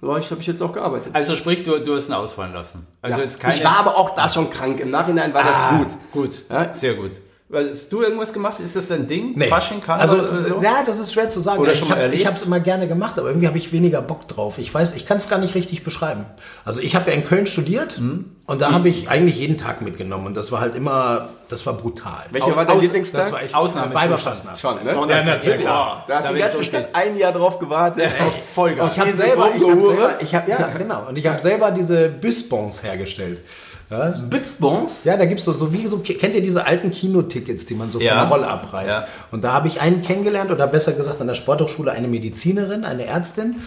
[0.02, 1.16] So habe ich, hab ich jetzt auch gearbeitet.
[1.16, 2.86] Also sprich, du, du hast ihn ausfallen lassen.
[3.02, 3.24] Also Ja.
[3.24, 3.56] jetzt keine.
[3.56, 4.82] ich war aber auch da schon krank.
[4.82, 5.88] Im Nachhinein war das Ah, gut.
[6.12, 6.74] Gut, Ja?
[6.74, 7.12] sehr gut.
[7.54, 8.60] Hast du irgendwas gemacht?
[8.60, 9.34] Ist das dein Ding?
[9.36, 9.48] Nee.
[9.48, 10.62] Fasching, Karneval also, oder so?
[10.62, 11.62] Ja, das ist schwer zu sagen.
[11.62, 14.58] Oder ich habe es immer gerne gemacht, aber irgendwie habe ich weniger Bock drauf.
[14.58, 16.26] Ich weiß, ich kann es gar nicht richtig beschreiben.
[16.66, 18.36] Also ich habe ja in Köln studiert Mhm.
[18.46, 21.74] Und da habe ich eigentlich jeden Tag mitgenommen und das war halt immer, das war
[21.74, 22.24] brutal.
[22.32, 23.22] Welcher war dein Aus- Lieblingstag?
[23.24, 24.60] das war echt Ausnahme Weiberfastnacht.
[24.60, 24.92] Schon, ne?
[24.94, 25.60] Ja, natürlich.
[25.62, 26.04] klar.
[26.08, 28.12] Da hat Da die ganze so Stadt ein Jahr drauf gewartet.
[28.20, 28.94] Auf Vollgas.
[28.94, 32.10] Ich habe selber, ich hab selber, ich hab, ja genau, und ich habe selber diese
[32.10, 33.42] Büsbons hergestellt.
[33.90, 35.04] Ja, Blitzbons.
[35.04, 38.00] Ja, da gibt's so, so wie so, kennt ihr diese alten Kinotickets, die man so
[38.00, 38.12] Ja.
[38.18, 38.90] von der Rolle abreißt?
[38.90, 39.08] Ja.
[39.30, 43.06] Und da habe ich einen kennengelernt, oder besser gesagt an der Sporthochschule eine Medizinerin, eine
[43.06, 43.58] Ärztin,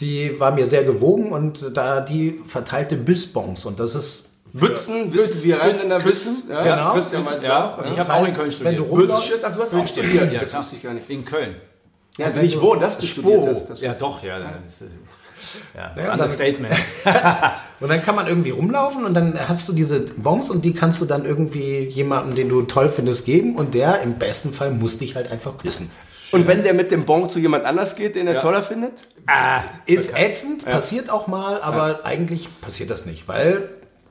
[0.00, 4.25] die war mir sehr gewogen und da die verteilte Büsbons und das ist
[4.60, 6.44] Bützen, wissen wir Rheinländer wissen.
[6.48, 6.92] Ja, genau.
[6.94, 7.98] Christian weiß Ja, ich Ja.
[8.08, 8.90] habe auch in Köln wenn du studiert.
[8.90, 10.32] rumläufst, Ach, du hast auch studiert.
[10.32, 10.62] Ja, Das klar.
[10.62, 11.10] wusste ich gar nicht.
[11.10, 11.56] In Köln.
[12.18, 13.68] Ja, also nicht wo, dass du studiert hast.
[13.70, 14.38] Das Ja, doch, ja.
[14.38, 14.86] Das ist, äh,
[15.76, 16.74] ja, Ja, Understatement.
[17.80, 20.98] Und dann kann man irgendwie rumlaufen und dann hast du diese Bons und die kannst
[21.02, 24.96] du dann irgendwie jemandem, den du toll findest, geben und der im besten Fall muss
[24.96, 25.90] dich halt einfach küssen.
[26.26, 26.32] ich.
[26.32, 28.92] Und wenn der mit dem Bon zu jemand anders geht, den er toller findet?
[29.26, 33.68] Ah, ist ätzend, passiert auch mal, aber eigentlich passiert das nicht, weil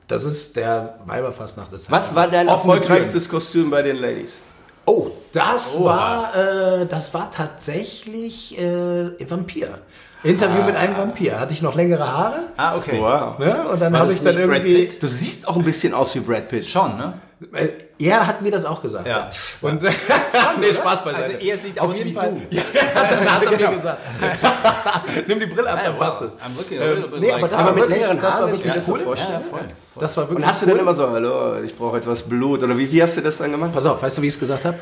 [0.08, 4.42] das ist der Weiberfastnacht des Was war dein erfolgreichstes Kostüm bei den Ladies?
[4.84, 9.78] Oh, das war, äh, das war tatsächlich äh, Vampir.
[10.26, 11.40] Interview mit einem Vampir.
[11.40, 12.40] Hatte ich noch längere Haare.
[12.56, 12.98] ah, okay.
[13.00, 13.38] Wow.
[13.38, 14.86] Ja, und dann habe ich dann irgendwie.
[14.86, 15.02] Pitt?
[15.02, 16.66] Du siehst auch ein bisschen aus wie Brad Pitt.
[16.66, 17.14] Schon, ne?
[17.52, 19.06] Äh, er hat mir das auch gesagt.
[19.06, 19.30] Ja.
[19.60, 19.82] Und
[20.60, 21.24] nee, Spaß beiseite.
[21.34, 22.32] Also er sieht Auf aus jeden wie Fall.
[22.32, 22.40] du.
[22.56, 22.62] Ja,
[22.94, 23.70] hat er, hat er Genau.
[23.70, 23.98] mir gesagt.
[25.26, 26.32] Nimm die Brille ab, dann passt es.
[26.34, 29.00] Bit nee, aber das Aber war mit wirklich, längeren das Haaren, war wirklich so cool.
[29.00, 29.32] vorstelle.
[29.34, 29.60] ja, voll.
[29.98, 30.72] Das war wirklich Und hast du cool.
[30.72, 32.62] dann immer so, hallo, ich brauche etwas Blut?
[32.62, 33.72] Oder wie, wie hast du das dann gemacht?
[33.74, 34.78] Pass auf, weißt du, wie ich es gesagt habe?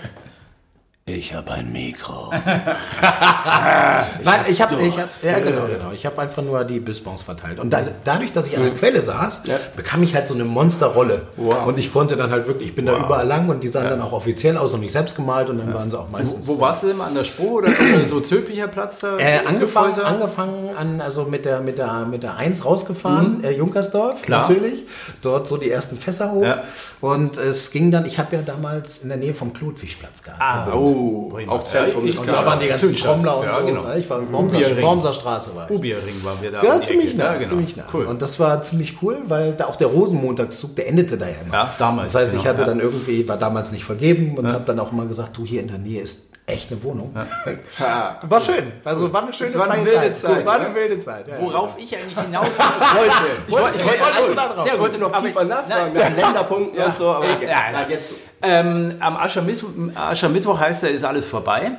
[1.06, 2.30] Ich habe ein Mikro.
[2.32, 2.44] Nein,
[4.48, 5.92] ich habe, ich hab, ja genau, genau.
[5.92, 7.60] Ich habe einfach nur die Bisbons verteilt.
[7.60, 9.56] Und dann, dadurch, dass ich an der Quelle saß, Ja.
[9.76, 11.26] bekam ich halt so eine Monsterrolle.
[11.36, 11.66] Wow.
[11.66, 14.00] Und ich konnte dann halt wirklich, ich bin da überall lang und die sahen dann
[14.00, 16.48] auch offiziell aus und nicht selbst gemalt und dann waren sie auch meistens.
[16.48, 17.02] Wo warst du denn?
[17.02, 17.68] An der Spur oder
[18.06, 19.18] so Zülpicher Platz da?
[19.18, 24.22] Äh, angefangen, angefangen an, also mit der, mit der, mit der 1 rausgefahren, äh, Junkersdorf,
[24.22, 24.48] Klar.
[24.48, 24.86] natürlich.
[25.20, 26.44] Dort so die ersten Fässer hoch.
[26.44, 26.62] Ja.
[27.02, 30.40] Und es ging dann, ich habe ja damals in der Nähe vom Kludwigsplatz gehabt.
[30.40, 30.93] Ah, Oh,
[31.30, 31.52] Prima.
[31.52, 32.04] auch Zentrum.
[32.04, 32.40] Ja, ich- Und klar.
[32.42, 32.94] da waren die ganzen.
[32.96, 33.66] Trommler und Ja, so.
[33.66, 33.82] genau.
[33.82, 33.98] ne?
[33.98, 35.76] Ich war in Wormser, Straße war ich.
[35.76, 36.62] Ubierring waren wir da.
[36.62, 37.48] Ja, ziemlich nah, genau.
[37.48, 37.84] ziemlich nah.
[37.92, 38.06] Cool.
[38.06, 41.54] Und das war ziemlich cool, weil da auch der Rosenmontagszug, der endete da ja immer.
[41.54, 42.66] Ja, damals, Das heißt, ich genau, hatte ja.
[42.68, 45.68] dann irgendwie, war damals nicht vergeben und habe dann auch immer gesagt, du hier in
[45.68, 47.14] der Nähe ist echt eine Wohnung.
[47.80, 48.18] Ha.
[48.22, 48.72] War schön.
[48.84, 50.66] Also war eine schöne Es war eine wilde Zeit, War ne?
[50.66, 51.26] eine wilde Zeit.
[51.28, 53.12] Ja, Worauf ich eigentlich hinaus wollte.
[53.46, 54.70] Ich wollte, ich wollte, wollte da drauf.
[54.72, 57.10] ich wollte noch tiefer nachfragen, nach Länderpunkten und so.
[57.10, 57.88] Aber Ja, ja, ja.
[57.88, 58.14] jetzt.
[58.42, 61.72] Ähm, am Aschermittwoch, Aschermittwoch heißt ja, ist alles vorbei.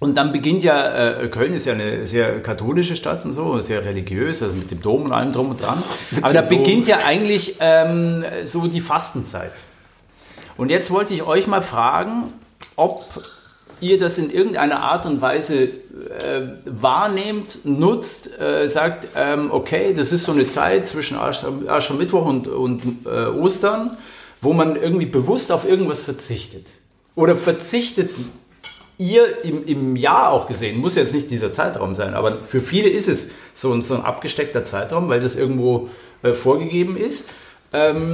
[0.00, 3.84] Und dann beginnt ja, äh, Köln ist ja eine sehr katholische Stadt und so, sehr
[3.84, 5.80] religiös, also mit dem Dom und allem drum und dran.
[6.22, 9.52] Aber da beginnt ja eigentlich ähm, so die Fastenzeit.
[10.56, 12.32] Und jetzt wollte ich euch mal fragen,
[12.74, 13.04] ob
[13.82, 15.70] ihr das in irgendeiner Art und Weise äh,
[16.64, 22.48] wahrnehmt, nutzt, äh, sagt, ähm, okay, das ist so eine Zeit zwischen Ascher, Aschermittwoch und,
[22.48, 23.96] und äh, Ostern,
[24.40, 26.66] wo man irgendwie bewusst auf irgendwas verzichtet.
[27.14, 28.10] Oder verzichtet
[28.98, 32.88] ihr im, im Jahr auch gesehen, muss jetzt nicht dieser Zeitraum sein, aber für viele
[32.88, 35.88] ist es so, ein- so ein abgesteckter Zeitraum, weil das irgendwo
[36.22, 37.28] äh, vorgegeben ist.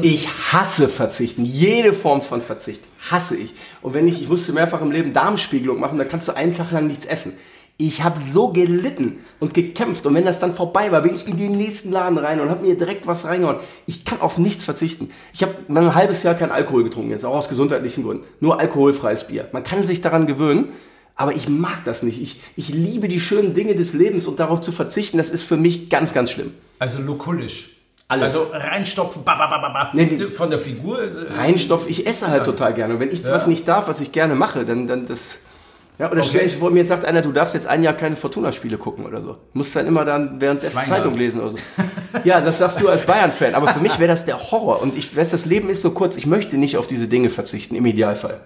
[0.02, 1.44] Ich hasse Verzichten.
[1.44, 3.54] Jede Form von Verzicht hasse ich.
[3.82, 6.70] Und wenn ich, ich musste mehrfach im Leben Darmspiegelung machen, dann kannst du einen Tag
[6.70, 7.32] lang nichts essen.
[7.80, 10.04] Ich habe so gelitten und gekämpft.
[10.04, 12.66] Und wenn das dann vorbei war, bin ich in den nächsten Laden rein und habe
[12.66, 13.58] mir direkt was reingehauen.
[13.86, 15.10] Ich kann auf nichts verzichten.
[15.32, 18.24] Ich habe mal ein halbes Jahr kein Alkohol getrunken, jetzt auch aus gesundheitlichen Gründen.
[18.40, 19.48] Nur alkoholfreies Bier.
[19.52, 20.70] Man kann sich daran gewöhnen,
[21.14, 22.20] aber ich mag das nicht.
[22.20, 25.56] Ich, ich liebe die schönen Dinge des Lebens und darauf zu verzichten, das ist für
[25.56, 26.54] mich ganz, ganz schlimm.
[26.80, 27.77] Also lukullisch.
[28.10, 28.34] Alles.
[28.34, 29.90] Also reinstopfen, ba, ba, ba, ba.
[29.92, 30.26] Nee, nee.
[30.28, 30.98] von der Figur.
[30.98, 32.94] äh, Reinstopf, ich esse halt total gerne.
[32.94, 35.40] Und wenn ich was nicht darf, was ich gerne mache, dann, dann das.
[35.98, 38.78] Ja, oder stell ich vor, mir sagt einer, du darfst jetzt ein Jahr keine Fortuna-Spiele
[38.78, 39.34] gucken oder so.
[39.52, 40.78] Musst dann immer dann währenddessen.
[40.84, 41.58] Zeitung lesen oder so.
[42.24, 43.54] Ja, das sagst du als Bayern-Fan.
[43.54, 44.80] Aber für mich wäre das der Horror.
[44.80, 46.16] Und ich weiß, das Leben ist so kurz.
[46.16, 48.40] Ich möchte nicht auf diese Dinge verzichten, im Idealfall.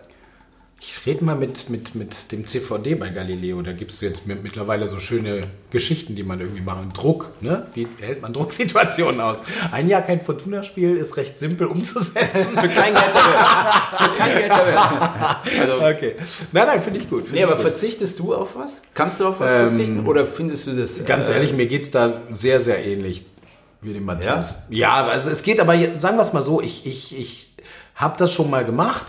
[0.85, 3.62] Ich rede mal mit, mit, mit dem CVD bei Galileo.
[3.62, 6.88] Da gibt es jetzt mit, mittlerweile so schöne Geschichten, die man irgendwie machen.
[6.92, 7.68] Druck, ne?
[7.75, 9.45] Wie hält man Drucksituationen aus?
[9.71, 12.49] Ein Jahr kein Fortuna-Spiel ist recht simpel umzusetzen.
[12.61, 13.97] Für kein Geld der Welt.
[13.97, 15.61] Für kein Geld der Welt.
[15.61, 16.16] Also, okay.
[16.51, 17.21] Nein, nein, finde ich gut.
[17.23, 17.62] find Nee, ich aber gut.
[17.62, 18.83] verzichtest du auf was?
[18.92, 20.05] Kannst du auf was verzichten?
[20.05, 21.05] Oder findest du das.
[21.05, 23.25] Ganz äh, ehrlich, mir geht es da sehr, sehr ähnlich
[23.83, 24.57] wie dem Matthias.
[24.68, 27.51] Ja, also es geht aber, sagen wir es mal so, ich, ich, ich
[27.95, 29.07] habe das schon mal gemacht.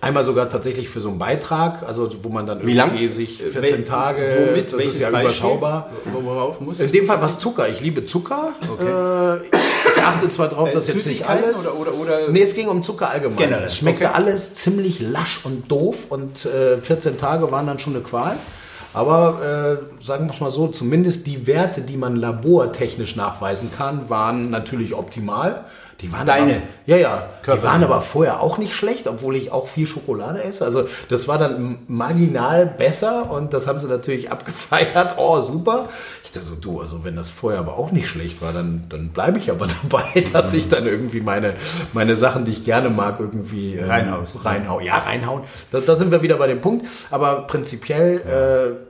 [0.00, 2.90] Einmal sogar tatsächlich für so einen Beitrag, also wo man dann Wie lang?
[2.90, 4.66] irgendwie sich wel- 14 Tage, Womit?
[4.72, 5.24] das Welches ist ja Beispiel?
[5.30, 5.90] überschaubar.
[6.22, 7.68] Worauf muss In dem Fall was Zucker.
[7.68, 8.50] Ich liebe Zucker.
[8.80, 11.66] Äh, achte zwar drauf, Äh, dass jetzt nicht alles...
[11.66, 13.38] oder- oder- oder- nee, es ging um Zucker allgemein.
[13.38, 14.14] Generell, Es schmeckte okay.
[14.14, 18.36] alles ziemlich lasch und doof und äh, 14 Tage waren dann schon eine Qual.
[18.94, 24.08] Aber äh, sagen wir es mal so, zumindest die Werte, die man labortechnisch nachweisen kann,
[24.08, 25.64] waren natürlich optimal.
[26.00, 29.34] Die waren Deine aber, ja, ja, die Körper- waren aber vorher auch nicht schlecht, obwohl
[29.34, 30.64] ich auch viel Schokolade esse.
[30.64, 35.16] Also das war dann marginal besser und das haben sie natürlich abgefeiert.
[35.18, 35.88] Oh, super.
[36.22, 39.08] Ich dachte so, du, also wenn das vorher aber auch nicht schlecht war, dann, dann
[39.08, 41.54] bleibe ich aber dabei, dass ich dann irgendwie meine,
[41.92, 44.44] meine Sachen, die ich gerne mag, irgendwie ähm, Reinhaust.
[44.44, 44.84] reinhauen.
[44.84, 45.42] Ja, reinhauen.
[45.72, 46.86] Da, da sind wir wieder bei dem Punkt.
[47.10, 48.86] Aber prinzipiell äh,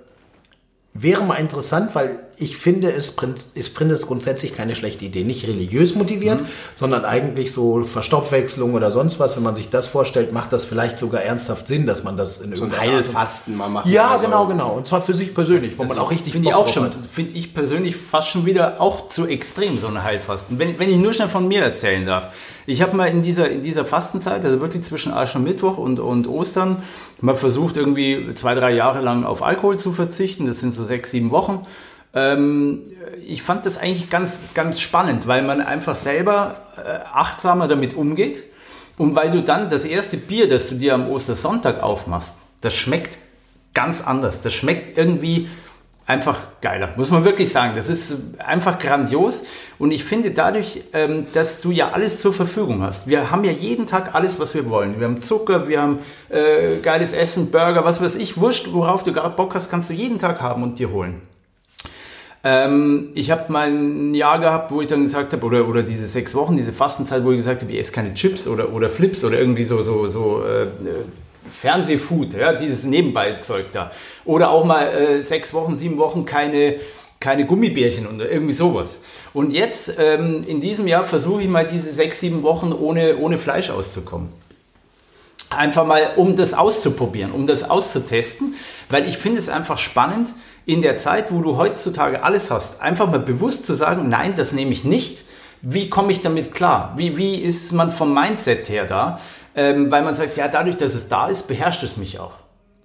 [0.92, 5.24] wäre mal interessant, weil ich finde, es Prinz- ist Prinz grundsätzlich keine schlechte Idee.
[5.24, 6.40] Nicht religiös motiviert,
[6.76, 9.36] sondern eigentlich so Verstoffwechslung oder sonst was.
[9.36, 12.54] Wenn man sich das vorstellt, macht das vielleicht sogar ernsthaft Sinn, dass man das in
[12.54, 13.90] So ein irgendeiner und- Heilfasten mal machen.
[13.90, 14.70] Ja, Also, genau, genau.
[14.74, 17.54] Und zwar für sich persönlich, wo man auch richtig finde ich auch schon, finde ich
[17.54, 20.58] persönlich fast schon wieder auch zu extrem, so ein Heilfasten.
[20.58, 22.28] Wenn, wenn ich nur schnell von mir erzählen darf.
[22.66, 26.82] Ich habe mal in dieser, in dieser Fastenzeit, also wirklich zwischen Aschermittwoch und, und Ostern,
[27.20, 30.44] mal versucht, irgendwie zwei, drei Jahre lang auf Alkohol zu verzichten.
[30.44, 31.66] Das sind so sechs, sieben Wochen.
[32.14, 32.84] Ähm,
[33.26, 38.44] ich fand das eigentlich ganz, ganz spannend, weil man einfach selber äh, achtsamer damit umgeht.
[38.96, 43.18] Und weil du dann das erste Bier, das du dir am Ostersonntag aufmachst, das schmeckt
[43.74, 44.42] ganz anders.
[44.42, 45.48] Das schmeckt irgendwie
[46.08, 47.74] einfach geiler, muss man wirklich sagen.
[47.76, 49.44] Das ist einfach grandios.
[49.78, 53.06] Und ich finde dadurch, ähm, dass du ja alles zur Verfügung hast.
[53.06, 54.98] Wir haben ja jeden Tag alles, was wir wollen.
[54.98, 55.98] Wir haben Zucker, wir haben
[56.30, 59.94] äh, geiles Essen, Burger, was weiß ich, wurscht, worauf du gerade Bock hast, kannst du
[59.94, 61.20] jeden Tag haben und dir holen.
[62.44, 66.06] Ähm, ich habe mal ein Jahr gehabt, wo ich dann gesagt habe, oder, oder diese
[66.06, 69.24] sechs Wochen, diese Fastenzeit, wo ich gesagt habe, ich esse keine Chips oder, oder Flips
[69.24, 70.68] oder irgendwie so, so, so äh, äh,
[71.50, 73.90] Fernsehfood, ja, dieses Nebenbeizeug da.
[74.24, 76.76] Oder auch mal äh, sechs Wochen, sieben Wochen keine,
[77.18, 79.00] keine Gummibärchen oder irgendwie sowas.
[79.32, 83.38] Und jetzt, ähm, in diesem Jahr, versuche ich mal diese sechs, sieben Wochen ohne, ohne
[83.38, 84.28] Fleisch auszukommen.
[85.50, 88.54] Einfach mal, um das auszuprobieren, um das auszutesten,
[88.90, 90.34] weil ich finde es einfach spannend,
[90.68, 94.52] in der Zeit, wo du heutzutage alles hast, einfach mal bewusst zu sagen, nein, das
[94.52, 95.24] nehme ich nicht.
[95.62, 96.92] Wie komme ich damit klar?
[96.98, 99.18] Wie, wie ist man vom Mindset her da?
[99.56, 102.32] Ähm, weil man sagt, ja, dadurch, dass es da ist, beherrscht es mich auch.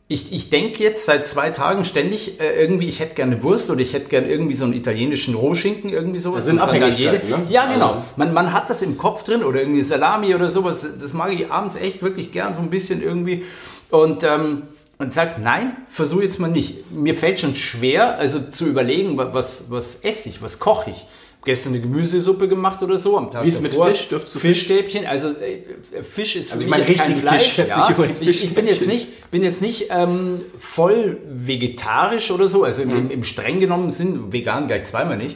[0.07, 3.81] Ich, ich denke jetzt seit zwei Tagen ständig äh, irgendwie, ich hätte gerne Wurst oder
[3.81, 6.37] ich hätte gerne irgendwie so einen italienischen Rohschinken, irgendwie sowas.
[6.37, 7.41] Das sind Abhängigkeiten, ne?
[7.49, 7.87] Ja, genau.
[7.89, 10.87] Also- Man, man hat das im Kopf drin oder irgendwie Salami oder sowas.
[11.01, 13.43] Das mag ich abends echt wirklich gern, so ein bisschen irgendwie.
[13.91, 14.63] Und, ähm,
[14.99, 16.91] und sagt, nein, versuche jetzt mal nicht.
[16.91, 21.05] Mir fällt schon schwer, also zu überlegen, wa- was, was esse ich, was koche ich.
[21.45, 23.73] Gestern eine Gemüsesuppe gemacht oder so am Tag Wie ist mit.
[23.75, 24.07] Fisch?
[24.07, 27.49] Du Fischstäbchen, also äh, Fisch ist für Also ich mich kein Fleisch.
[27.53, 27.85] Fisch, ja.
[27.97, 32.81] unbedingt ich, ich bin jetzt nicht, bin jetzt nicht ähm, voll vegetarisch oder so, also
[32.83, 32.97] im, Mhm.
[32.97, 35.35] im, im streng genommen Sinn, vegan gleich zweimal nicht.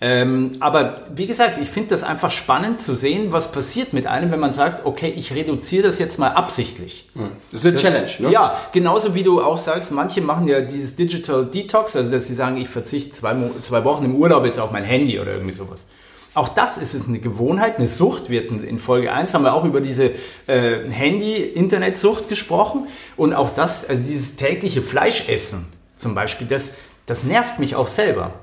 [0.00, 4.30] Ähm, aber wie gesagt, ich finde das einfach spannend zu sehen, was passiert mit einem,
[4.30, 7.08] wenn man sagt, okay, ich reduziere das jetzt mal absichtlich.
[7.50, 8.30] Das ist eine Challenge, ne?
[8.30, 12.34] Ja, genauso wie du auch sagst, manche machen ja dieses Digital Detox, also dass sie
[12.34, 15.86] sagen, ich verzichte zwei, zwei Wochen im Urlaub jetzt auf mein Handy oder irgendwie sowas.
[16.34, 18.28] Auch das ist eine Gewohnheit, eine Sucht.
[18.28, 20.10] Wir hatten in Folge 1 haben wir auch über diese
[20.46, 22.88] äh, Handy-Internetsucht gesprochen.
[23.16, 25.64] Und auch das, also dieses tägliche Fleischessen
[25.96, 26.74] zum Beispiel, das,
[27.06, 28.34] das nervt mich auch selber.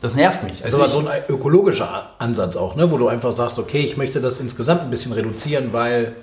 [0.00, 0.60] Das nervt mich.
[0.60, 2.90] Das ist aber ich- so ein ökologischer Ansatz auch, ne?
[2.90, 6.16] wo du einfach sagst, okay, ich möchte das insgesamt ein bisschen reduzieren, weil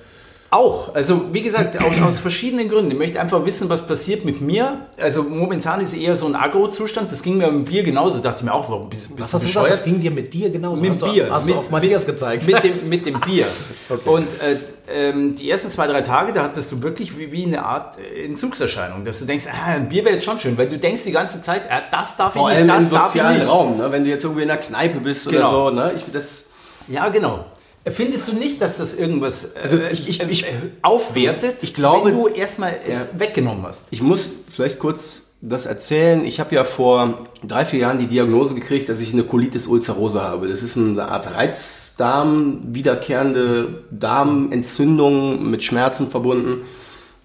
[0.52, 2.92] Auch, also wie gesagt, aus, aus verschiedenen Gründen.
[2.92, 4.82] Ich möchte einfach wissen, was passiert mit mir.
[5.02, 7.12] Also momentan ist eher so ein Agro-Zustand.
[7.12, 8.20] Das ging mir mit Bier genauso.
[8.20, 9.80] Dachte ich mir auch, warum bist, bist was du hast du gesagt, bescheuert?
[9.80, 10.80] das ging dir mit dir genauso.
[10.80, 11.28] Mit hast dem du, Bier.
[11.32, 12.46] Hast mit, du auf Matthias gezeigt.
[12.46, 13.48] Mit dem, mit dem Bier.
[14.06, 14.58] Und äh,
[14.88, 18.26] ähm, die ersten zwei, drei Tage, da hattest du wirklich wie, wie eine Art äh,
[18.26, 21.12] Entzugserscheinung, dass du denkst, ah, ein Bier wäre jetzt schon schön, weil du denkst die
[21.12, 23.48] ganze Zeit, ah, das darf ich Vor nicht, allem im das darf ich sozialen nicht.
[23.50, 23.92] Raum, ne?
[23.92, 25.68] wenn du jetzt irgendwie in der Kneipe bist Genau.
[25.68, 25.76] oder so.
[25.76, 25.94] Ne?
[25.96, 26.46] Ich, das,
[26.88, 27.46] Ja, genau.
[27.86, 30.46] Findest du nicht, dass das irgendwas Also äh, ich- ich- äh, ich-
[30.82, 33.88] aufwertet, ich glaube- wenn du erstmal es weggenommen hast?
[33.92, 36.24] ich muss vielleicht kurz das erzählen.
[36.24, 40.24] Ich habe ja vor drei, vier Jahren die Diagnose gekriegt, dass ich eine Colitis ulcerosa
[40.24, 40.48] habe.
[40.48, 46.62] Das ist eine Art Reizdarm, wiederkehrende Darmentzündung mit Schmerzen verbunden.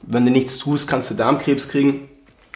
[0.02, 2.09] Wenn du nichts tust, kannst du Darmkrebs kriegen.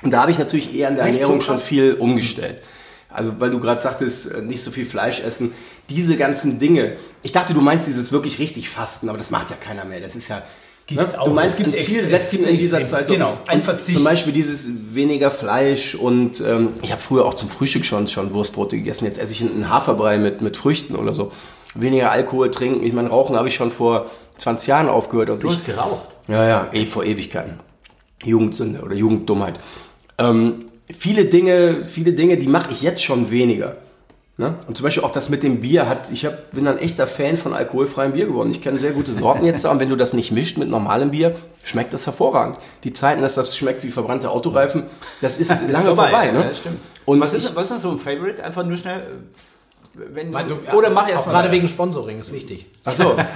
[0.02, 1.14] Und da habe ich natürlich eher an der Echt?
[1.14, 2.60] Ernährung So schon viel umgestellt.
[3.08, 5.52] Also weil du gerade sagtest, äh, nicht so viel Fleisch essen.
[5.90, 6.96] Diese ganzen Dinge.
[7.22, 10.00] Ich dachte, du meinst dieses wirklich richtig Fasten, aber das macht ja keiner mehr.
[10.00, 10.42] Das ist ja...
[10.86, 11.20] Gibt's Ne?
[11.20, 11.24] auch.
[11.24, 13.06] Du meinst Es gibt ein Ziel setzen in dieser Zeit.
[13.06, 13.96] genau, ein Und Verzicht.
[13.96, 18.32] Zum Beispiel dieses weniger Fleisch und ähm, ich habe früher auch zum Frühstück schon, schon
[18.34, 19.04] Wurstbrote gegessen.
[19.04, 21.30] Jetzt esse ich einen Haferbrei mit, mit Früchten oder so.
[21.74, 22.84] Weniger Alkohol trinken.
[22.84, 25.30] Ich meine, Rauchen habe ich schon vor 20 Jahren aufgehört.
[25.30, 26.08] Also Du ich, hast geraucht.
[26.28, 27.60] ja, ja, eh vor Ewigkeiten.
[28.24, 29.54] Jugendsünde oder Jugenddummheit.
[30.18, 33.76] Ähm, viele Dinge, viele Dinge, die mache ich jetzt schon weniger.
[34.42, 34.54] Ne?
[34.66, 37.36] Und zum Beispiel auch das mit dem Bier hat, ich hab, bin ein echter Fan
[37.36, 38.50] von alkoholfreiem Bier geworden.
[38.50, 41.12] Ich kenne sehr gute Sorten jetzt da und wenn du das nicht mischt mit normalem
[41.12, 42.58] Bier, schmeckt das hervorragend.
[42.84, 44.82] Die Zeiten, dass das schmeckt wie verbrannte Autoreifen,
[45.20, 46.30] das ist lange vorbei.
[46.32, 46.40] ne?
[46.40, 46.78] Ja, das stimmt.
[47.04, 48.42] Und was, ich- ist, was ist denn so ein Favorite?
[48.44, 49.02] Einfach nur schnell.
[49.94, 51.32] Wenn Mein, du, oder mach erst mal.
[51.32, 52.66] gerade wegen Sponsoring ist wichtig.
[52.84, 53.16] Ach so.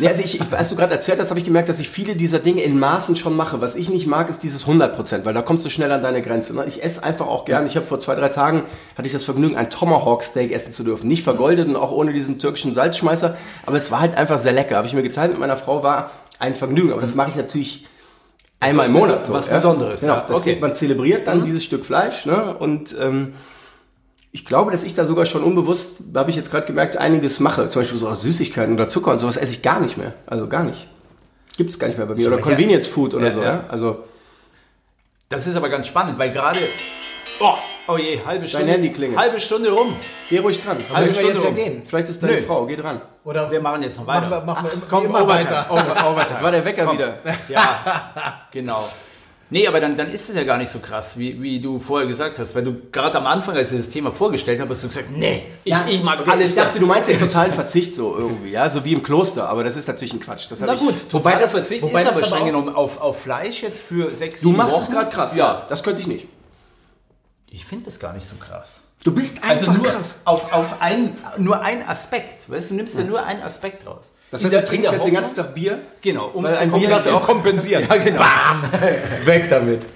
[0.00, 2.38] Nee, also ich, als du gerade erzählt hast, habe ich gemerkt, dass ich viele dieser
[2.38, 3.60] Dinge in Maßen schon mache.
[3.60, 6.54] Was ich nicht mag, ist dieses 100%, weil da kommst du schnell an deine Grenze.
[6.54, 6.64] ne?
[6.68, 7.66] Ich esse einfach auch gern.
[7.66, 8.62] Ich habe vor zwei, drei Tagen,
[8.96, 11.08] hatte ich das Vergnügen, ein Tomahawk Steak essen zu dürfen.
[11.08, 13.36] Nicht vergoldet und auch ohne diesen türkischen Salzschmeißer,
[13.66, 14.76] aber es war halt einfach sehr lecker.
[14.76, 16.92] Habe ich mir geteilt mit meiner Frau, war ein Vergnügen.
[16.92, 17.84] Aber das mache ich natürlich
[18.60, 19.24] einmal im was Monat.
[19.26, 20.26] Bes- was Besonderes, Genau, ja.
[20.30, 20.52] Okay.
[20.52, 22.54] ist, man zelebriert dann dieses Stück Fleisch ne?
[22.56, 22.94] und...
[23.00, 23.34] Ähm,
[24.32, 27.40] ich glaube, dass ich da sogar schon unbewusst, da habe ich jetzt gerade gemerkt, einiges
[27.40, 27.68] mache.
[27.68, 30.12] Zum Beispiel so aus Süßigkeiten oder Zucker und sowas esse ich gar nicht mehr.
[30.26, 30.86] Also gar nicht.
[31.56, 32.26] Gibt es gar nicht mehr bei mir.
[32.28, 32.38] Oder.
[32.38, 33.42] Convenience Food oder Ja, so.
[33.42, 33.64] ja.
[33.68, 34.04] Also
[35.28, 36.60] Das ist aber ganz spannend, weil gerade.
[37.40, 37.54] Oh,
[37.88, 38.72] oh je, halbe Stunde.
[38.72, 39.18] Handy klingelt.
[39.18, 39.96] Halbe Stunde rum.
[40.28, 40.76] geh ruhig dran.
[40.92, 41.56] Halbe Stunde jetzt ja rum.
[41.56, 41.82] gehen.
[41.86, 42.42] Vielleicht ist deine Nö.
[42.42, 43.00] Frau, geh dran.
[43.24, 44.42] Oder Wir machen jetzt noch machen weiter.
[44.42, 45.50] wir, machen wir Komm, immer Overtime.
[45.50, 45.66] weiter.
[45.70, 46.24] Over- Overtime.
[46.28, 47.18] Das war der Wecker wieder.
[47.48, 48.84] Ja, genau.
[49.50, 52.06] Nee, aber dann, dann ist es ja gar nicht so krass, wie, wie du vorher
[52.06, 52.54] gesagt hast.
[52.54, 55.42] Weil du gerade am Anfang, als ich das Thema vorgestellt habe, hast du gesagt, nee,
[55.64, 56.50] ich, ich mag alles.
[56.50, 59.64] Ich dachte, du meinst den totalen Verzicht so irgendwie, ja, so wie im Kloster, aber
[59.64, 60.50] das ist natürlich ein Quatsch.
[60.50, 63.22] Das Na ich- gut, Wobei totaler das- Verzicht wobei ist aber streng genommen auf, auf
[63.22, 64.82] Fleisch jetzt für sechs, Du sieben machst Wochen.
[64.82, 65.34] es gerade krass.
[65.34, 65.64] Ja.
[65.68, 66.26] Das könnte ich nicht.
[67.50, 68.84] Ich finde das gar nicht so krass.
[69.04, 70.16] Du bist Also einfach nur krass.
[70.26, 72.50] auf, auf ein, nur ein Aspekt.
[72.50, 74.12] Weißt du, du nimmst ja nur einen Aspekt raus.
[74.30, 75.78] Das heißt, du in trinkst jetzt den ganzen Tag Bier?
[76.02, 77.86] Genau, um ein zu Bier kannst du kompensieren.
[77.90, 78.20] Ja, genau.
[79.24, 79.86] Weg damit.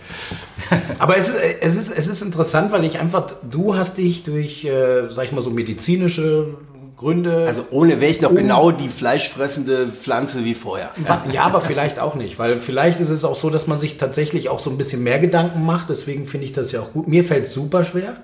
[0.99, 4.65] Aber es ist, es, ist, es ist interessant, weil ich einfach, du hast dich durch,
[4.65, 6.55] äh, sag ich mal so, medizinische
[6.97, 7.45] Gründe.
[7.47, 10.91] Also ohne wäre ich noch genau die fleischfressende Pflanze wie vorher.
[11.33, 14.49] ja, aber vielleicht auch nicht, weil vielleicht ist es auch so, dass man sich tatsächlich
[14.49, 15.91] auch so ein bisschen mehr Gedanken macht.
[15.91, 17.09] Deswegen finde ich das ja auch gut.
[17.09, 18.17] Mir fällt es super schwer.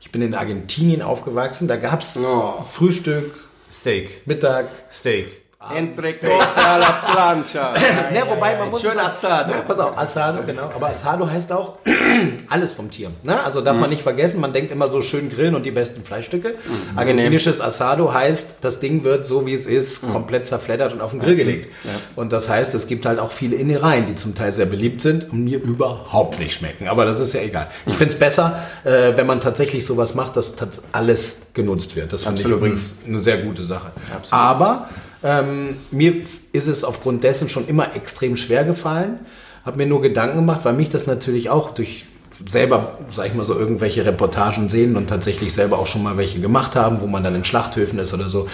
[0.00, 1.66] Ich bin in Argentinien aufgewachsen.
[1.66, 2.62] Da gab es Oh.
[2.68, 4.26] Frühstück, Steak.
[4.26, 4.66] Mittag.
[4.92, 5.42] Steak.
[5.60, 7.74] Entrecot a la plancha.
[8.14, 9.50] Ja, wobei man muss Schön sagen- Assado.
[9.54, 10.70] Ja, pass auf, Asado, genau.
[10.74, 11.78] Aber Asado heißt auch
[12.48, 13.10] alles vom Tier.
[13.24, 13.42] Ne?
[13.44, 13.80] Also darf Mhm.
[13.80, 16.54] man nicht vergessen, man denkt immer so schön grillen und die besten Fleischstücke.
[16.94, 20.12] Argentinisches Asado heißt, das Ding wird so wie es ist, Mhm.
[20.12, 21.68] komplett zerfleddert und auf den Grill gelegt.
[22.14, 25.32] Und das heißt, es gibt halt auch viele Innereien, die zum Teil sehr beliebt sind
[25.32, 26.86] und mir überhaupt nicht schmecken.
[26.86, 27.66] Aber das ist ja egal.
[27.84, 30.56] Ich finde es besser, äh, wenn man tatsächlich sowas macht, dass
[30.92, 32.12] alles genutzt wird.
[32.12, 32.58] Das finde ich Absolut.
[32.60, 33.90] übrigens eine sehr gute Sache.
[34.30, 34.88] Aber
[35.22, 36.14] ähm, mir
[36.52, 39.20] ist es aufgrund dessen schon immer extrem schwer gefallen.
[39.64, 42.04] Habe mir nur Gedanken gemacht, weil mich das natürlich auch durch
[42.46, 46.40] selber, sag ich mal so, irgendwelche Reportagen sehen und tatsächlich selber auch schon mal welche
[46.40, 48.48] gemacht haben, wo man dann in Schlachthöfen ist oder so.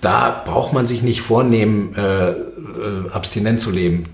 [0.00, 2.34] Da braucht man sich nicht vornehmen, äh, äh,
[3.12, 4.06] abstinent zu leben.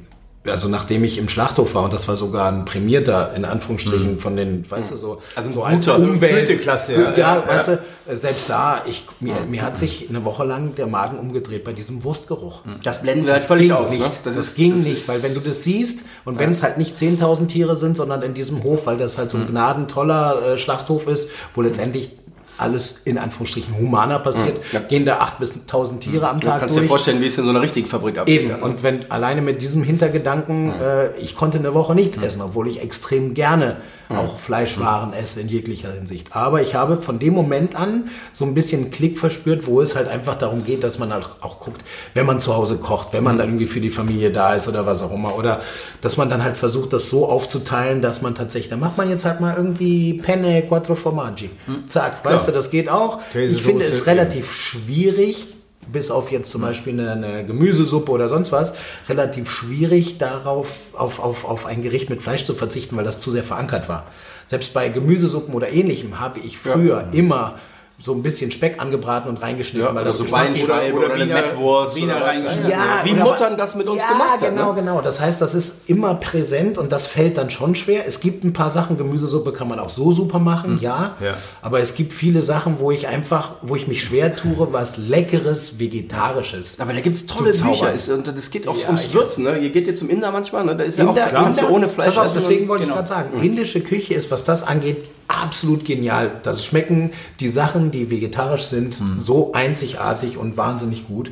[0.48, 4.36] Also nachdem ich im Schlachthof war und das war sogar ein prämierter, in Anführungsstrichen, von
[4.36, 6.46] den, weißt du, so, Also ein so guter, als so Umwelt.
[6.48, 7.72] Güteklasse, ja, ja, ja, weißt du,
[8.08, 11.72] äh, selbst da, ich, mir, mir hat sich eine Woche lang der Magen umgedreht bei
[11.72, 12.62] diesem Wurstgeruch.
[12.82, 13.90] Das blenden wir halt Das völlig aus.
[13.90, 14.00] nicht.
[14.02, 14.10] Ne?
[14.24, 16.96] Das, ging das nicht, ist- weil wenn du das siehst und wenn es halt nicht
[16.96, 21.06] 10.000 Tiere sind, sondern in diesem Hof, weil das halt so ein gnadentoller äh, Schlachthof
[21.06, 22.10] ist, wo letztendlich
[22.58, 24.80] alles in Anführungsstrichen humaner passiert, Ja.
[24.80, 26.88] gehen da 8.000 bis 1.000 Tiere am Du Tag kannst dir durch.
[26.88, 28.40] vorstellen, wie es in so einer richtigen Fabrik abgeht.
[28.42, 32.40] Eben, dann, und wenn alleine mit diesem Hintergedanken, äh, ich konnte eine Woche nichts essen,
[32.42, 33.76] obwohl ich extrem gerne
[34.08, 36.36] auch Fleischwaren esse in jeglicher Hinsicht.
[36.36, 39.96] Aber ich habe von dem Moment an so ein bisschen einen Klick verspürt, wo es
[39.96, 43.24] halt einfach darum geht, dass man halt auch guckt, wenn man zu Hause kocht, wenn
[43.24, 45.36] man dann irgendwie für die Familie da ist oder was auch immer.
[45.36, 45.60] Oder
[46.00, 49.24] dass man dann halt versucht, das so aufzuteilen, dass man tatsächlich, dann macht man jetzt
[49.24, 51.50] halt mal irgendwie Penne Quattro Formaggi.
[51.86, 53.20] Zack, weißt du, das geht auch.
[53.32, 55.55] Käsesoße, ich finde es relativ schwierig,
[55.92, 58.74] bis auf jetzt zum Beispiel eine, eine Gemüsesuppe oder sonst was,
[59.08, 63.30] relativ schwierig darauf, auf, auf, auf ein Gericht mit Fleisch zu verzichten, weil das zu
[63.30, 64.06] sehr verankert war.
[64.48, 67.58] Selbst bei Gemüsesuppen oder ähnlichem habe ich früher immer
[67.98, 71.06] so ein bisschen Speck angebraten und reingeschnitten, Ja, weil oder das so Geschmack Beinscheibe oder
[71.06, 71.96] oder, eine Mettwurst.
[71.96, 72.70] Wiener oder- reingeschnitten.
[72.70, 74.80] ja, Wie Muttern das mit uns ja, gemacht hat, genau, ne?
[74.80, 75.00] genau.
[75.00, 78.06] Das heißt, das ist immer präsent und das fällt dann schon schwer.
[78.06, 81.16] Es gibt ein paar Sachen, Gemüsesuppe kann man auch so super machen, ja.
[81.24, 81.34] Ja.
[81.62, 85.78] Aber es gibt viele Sachen, wo ich einfach, wo ich mich schwer tue, was leckeres,
[85.78, 86.78] vegetarisches.
[86.80, 87.50] Aber da gibt es tolle.
[87.50, 87.92] Bücher.
[87.92, 89.44] Ist, und das geht auch Ja, ums Würzen.
[89.44, 89.58] Ne?
[89.58, 90.64] Ihr geht ihr zum Inder manchmal.
[90.64, 90.76] Ne?
[90.76, 92.18] Da ist ja auch Inder- klar, Inder- ohne Fleisch.
[92.18, 92.96] Auf, essen deswegen wollte genau.
[93.00, 96.30] ich gerade sagen, indische Küche ist, was das angeht, absolut genial.
[96.42, 99.20] Das schmecken die Sachen, die vegetarisch sind, Hm.
[99.20, 101.30] so einzigartig und wahnsinnig gut.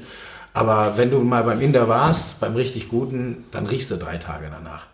[0.53, 4.47] Aber wenn du mal beim Inder warst, beim richtig guten, dann riechst du drei Tage
[4.53, 4.87] danach.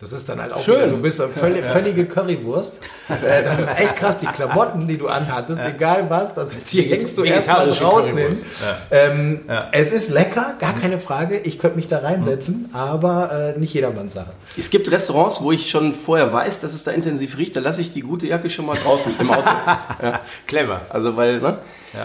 [0.00, 0.76] Das ist dann halt auch Schön.
[0.76, 2.80] wieder, du bist eine völlig, völlige Currywurst.
[3.10, 7.18] Äh, Das ist echt krass, die Klamotten, die du anhattest, egal was, das die hängst
[7.18, 8.32] du erstmal rausnehmen.
[8.32, 8.46] Currywurst.
[8.90, 9.40] Ähm,
[9.72, 11.36] Es ist lecker, gar keine Frage.
[11.40, 14.30] Ich könnte mich da reinsetzen, aber äh, nicht jedermanns Sache.
[14.58, 17.82] Es gibt Restaurants, wo ich schon vorher weiß, dass es da intensiv riecht, da lasse
[17.82, 19.50] ich die gute Jacke schon mal draußen im Auto.
[20.02, 20.20] ja.
[20.46, 20.80] Clever.
[20.88, 21.58] Also weil, ne?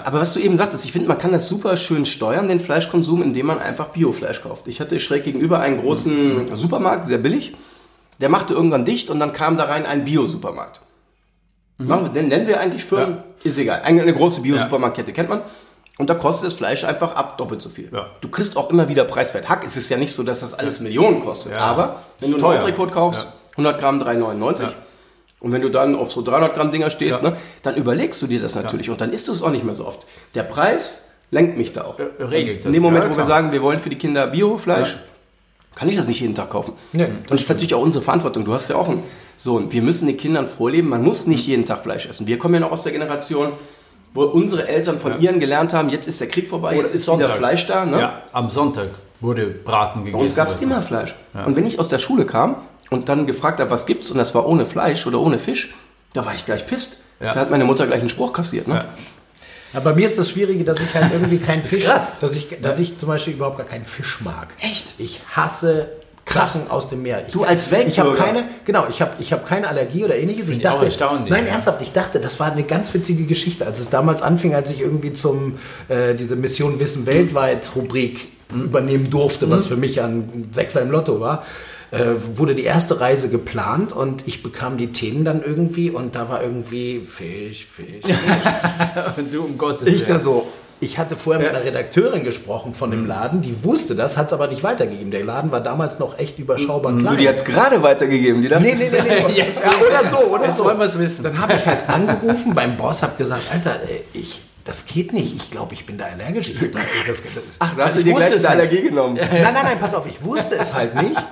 [0.04, 3.22] Aber was du eben sagtest, ich finde, man kann das super schön steuern, den Fleischkonsum,
[3.22, 4.68] indem man einfach Biofleisch kauft.
[4.68, 7.54] Ich hatte schräg gegenüber einen großen Supermarkt, sehr billig.
[8.22, 10.82] Der machte irgendwann dicht und dann kam da rein ein Bio-Supermarkt.
[11.78, 13.18] Machen wir- Nennen wir eigentlich Firmen?
[13.44, 13.82] Ist egal.
[13.84, 15.42] Eine, eine große Bio-Supermarktkette kennt man.
[15.98, 17.90] Und da kostet das Fleisch einfach ab doppelt so viel.
[17.94, 18.08] Ja.
[18.22, 19.48] Du kriegst auch immer wieder preiswert.
[19.50, 21.54] Hack ist es ja nicht so, dass das alles Millionen kostet.
[21.54, 22.56] Aber wenn du einen.
[22.60, 24.66] Entrecote kaufst, 100 Gramm 3,99.
[25.42, 27.32] Und wenn du dann auf so 300 Gramm Dinger stehst, Ja.
[27.32, 28.90] ne, dann überlegst du dir das natürlich.
[28.90, 30.06] Und dann isst du es auch nicht mehr so oft.
[30.34, 32.00] Der Preis lenkt mich da auch.
[32.00, 32.74] Äh, regelt In das.
[32.74, 34.98] dem Moment, Ja, wo wir sagen, wir wollen für die Kinder Biofleisch,
[35.76, 36.74] kann ich das nicht jeden Tag kaufen.
[36.94, 38.46] Nee, und das ist natürlich auch unsere Verantwortung.
[38.46, 39.04] Du hast ja auch einen
[39.36, 39.72] Sohn.
[39.72, 42.28] Wir müssen den Kindern vorleben, man muss nicht jeden Tag Fleisch essen.
[42.28, 43.52] Wir kommen ja noch aus der Generation,
[44.14, 47.30] wo unsere Eltern von ihren gelernt haben, jetzt ist der Krieg vorbei, jetzt ist wieder
[47.32, 47.86] Fleisch da.
[47.86, 48.00] Ne?
[48.00, 48.88] Ja, am Sonntag
[49.20, 50.18] wurde Braten gegessen.
[50.18, 50.64] Bei uns gab es so.
[50.64, 51.16] immer Fleisch.
[51.46, 52.56] Und wenn ich aus der Schule kam
[52.90, 55.76] und dann gefragt habe, was gibt's, und das war ohne Fleisch oder ohne Fisch,
[56.14, 57.04] da war ich gleich pisst.
[57.20, 57.34] Ja.
[57.34, 58.68] Da hat meine Mutter gleich einen Spruch kassiert.
[58.68, 58.86] Ne?
[59.76, 59.82] Ja.
[59.82, 62.20] Bei mir ist das Schwierige, dass ich halt irgendwie keinen Fisch, krass.
[62.20, 64.48] dass ich, dass ich zum Beispiel überhaupt gar keinen Fisch mag.
[64.62, 64.96] Echt?
[64.98, 65.90] Ich hasse
[66.26, 67.24] Krassen aus dem Meer.
[67.28, 68.16] Ich, Du als Ich habe Weltbürger.
[68.24, 70.50] keine, genau, ich habe ich habe keine Allergie oder ähnliches.
[70.50, 71.52] Ich dachte, erstaunlich, nein, ja.
[71.54, 74.82] ernsthaft, ich dachte, das war eine ganz witzige Geschichte, als es damals anfing, als ich
[74.82, 75.58] irgendwie zum
[75.88, 81.20] äh, diese Mission Wissen weltweit Rubrik übernehmen durfte, was für mich ein Sechser im Lotto
[81.20, 81.44] war.
[81.96, 86.30] Äh, wurde die erste Reise geplant und ich bekam die Themen dann irgendwie und da
[86.30, 88.04] war irgendwie Fisch, Fisch,
[89.18, 90.20] Und du um Gottes ich da Willen.
[90.20, 90.48] so.
[90.82, 94.34] Ich hatte vorher mit einer Redakteurin gesprochen von dem Laden, die wusste das, hat es
[94.34, 95.10] aber nicht weitergegeben.
[95.10, 97.18] Der Laden war damals noch echt überschaubar Du, klein.
[97.18, 98.42] die hat's gerade weitergegeben.
[98.42, 99.34] Die dachte, Nee, nee, nee, nee.
[99.36, 100.66] Jetzt ja, oder so, oder Jetzt so.
[100.66, 101.24] wollen wir's wissen.
[101.24, 105.34] Dann habe ich halt angerufen beim Boss, habe gesagt, Alter, ey, ich, das geht nicht.
[105.38, 106.50] Ich glaube, ich bin da allergisch.
[106.50, 106.66] Ich da,
[107.08, 108.50] das, das, Ach, da hast weil du dir gleich eine es nicht.
[108.52, 109.14] Allergie genommen.
[109.16, 111.24] Nein, nein, nein, pass auf, ich wusste es halt nicht.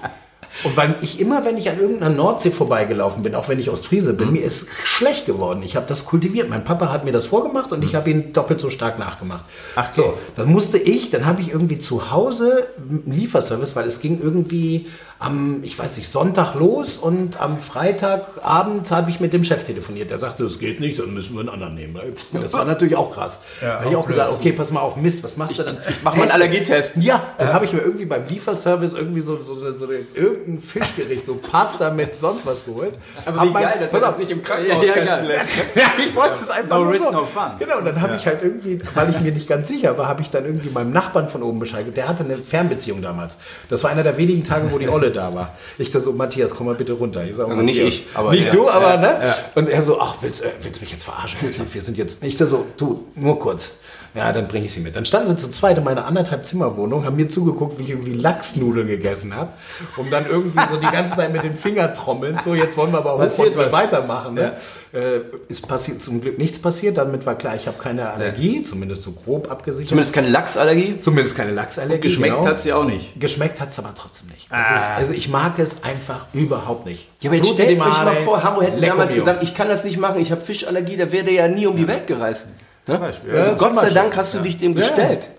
[0.64, 4.14] Und weil ich immer, wenn ich an irgendeiner Nordsee vorbeigelaufen bin, auch wenn ich Ostfriese
[4.14, 5.64] bin, mir ist schlecht geworden.
[5.64, 6.50] Ich habe das kultiviert.
[6.50, 9.44] Mein Papa hat mir das vorgemacht und ich habe ihn doppelt so stark nachgemacht.
[9.76, 14.00] Ach so, dann musste ich, dann habe ich irgendwie zu Hause einen Lieferservice, weil es
[14.00, 14.88] ging irgendwie
[15.20, 20.10] am, ich weiß nicht, Sonntag los und am Freitagabend habe ich mit dem Chef telefoniert.
[20.10, 21.98] Der sagte, das geht nicht, dann müssen wir einen anderen nehmen.
[22.34, 23.40] Das war natürlich auch krass.
[23.62, 25.78] da habe ich auch gesagt, okay, pass mal auf, Mist, was machst du dann?
[25.90, 26.32] Ich mach mal einen.
[26.32, 26.98] Allergietest.
[26.98, 31.26] Ja, dann habe ich mir irgendwie beim Lieferservice irgendwie so, so, so, so irgendein Fischgericht,
[31.26, 32.94] so Pasta mit sonst was geholt.
[33.26, 35.50] Aber Hab wie mein- geil, dass er das nicht im Krankenhaus Ja, ja, lässt.
[35.76, 37.12] Ja, ich wollte es einfach No nur risk, so.
[37.12, 37.52] no fun.
[37.60, 40.22] Genau, und dann habe ich halt irgendwie, weil ich mir nicht ganz sicher war, habe
[40.22, 41.96] ich dann irgendwie meinem Nachbarn von oben Bescheid gegeben.
[41.96, 43.38] Der hatte eine Fernbeziehung damals.
[43.70, 45.56] Das war einer der wenigen Tage, wo die Olle da war.
[45.78, 47.24] Ich da so, Matthias, komm mal bitte runter.
[47.24, 48.52] Ich sag, Also nicht ich, aber nicht ja.
[48.52, 49.20] du, aber ne?
[49.56, 51.40] Und er so, ach, willst, äh, willst du mich jetzt verarschen?
[51.42, 53.78] Wir sind jetzt nicht so, du, nur kurz.
[54.16, 54.96] Ja, dann bringe ich sie mit.
[54.96, 58.14] Dann standen sie zu zweit in meiner anderthalb Zimmerwohnung, haben mir zugeguckt, wie ich irgendwie
[58.14, 59.54] Lachsnudeln gegessen habe,
[59.98, 62.38] um dann irgendwie so die ganze Zeit mit den Fingern trommeln.
[62.44, 64.36] So, jetzt wollen wir aber Passiert hoch und weitermachen.
[64.36, 64.54] Ne?
[64.94, 66.98] Äh, ist passiert zum Glück nichts passiert.
[66.98, 69.90] Damit war klar, ich habe keine Allergie, zumindest so grob abgesichert.
[69.90, 70.98] Zumindest keine Lachsallergie.
[70.98, 72.08] Zumindest keine Lachsallergie.
[72.08, 72.48] Geschmeckt genau.
[72.48, 73.20] hat sie auch nicht.
[73.20, 74.48] Geschmeckt hat es aber trotzdem nicht.
[74.52, 77.10] Es ist, also ich mag es einfach überhaupt nicht.
[77.22, 79.70] Ja, aber jetzt Tutti stellt euch mal vor, Hamburg hätte lecco damals gesagt, ich kann
[79.70, 82.50] das nicht machen, ich habe Fischallergie, da wäre der ja nie um die Welt gereist.
[82.88, 82.98] Ne?
[82.98, 83.36] Beispiel.
[83.36, 83.94] Also Gott zum sei.
[83.94, 85.30] Dank hast du dich dem gestellt.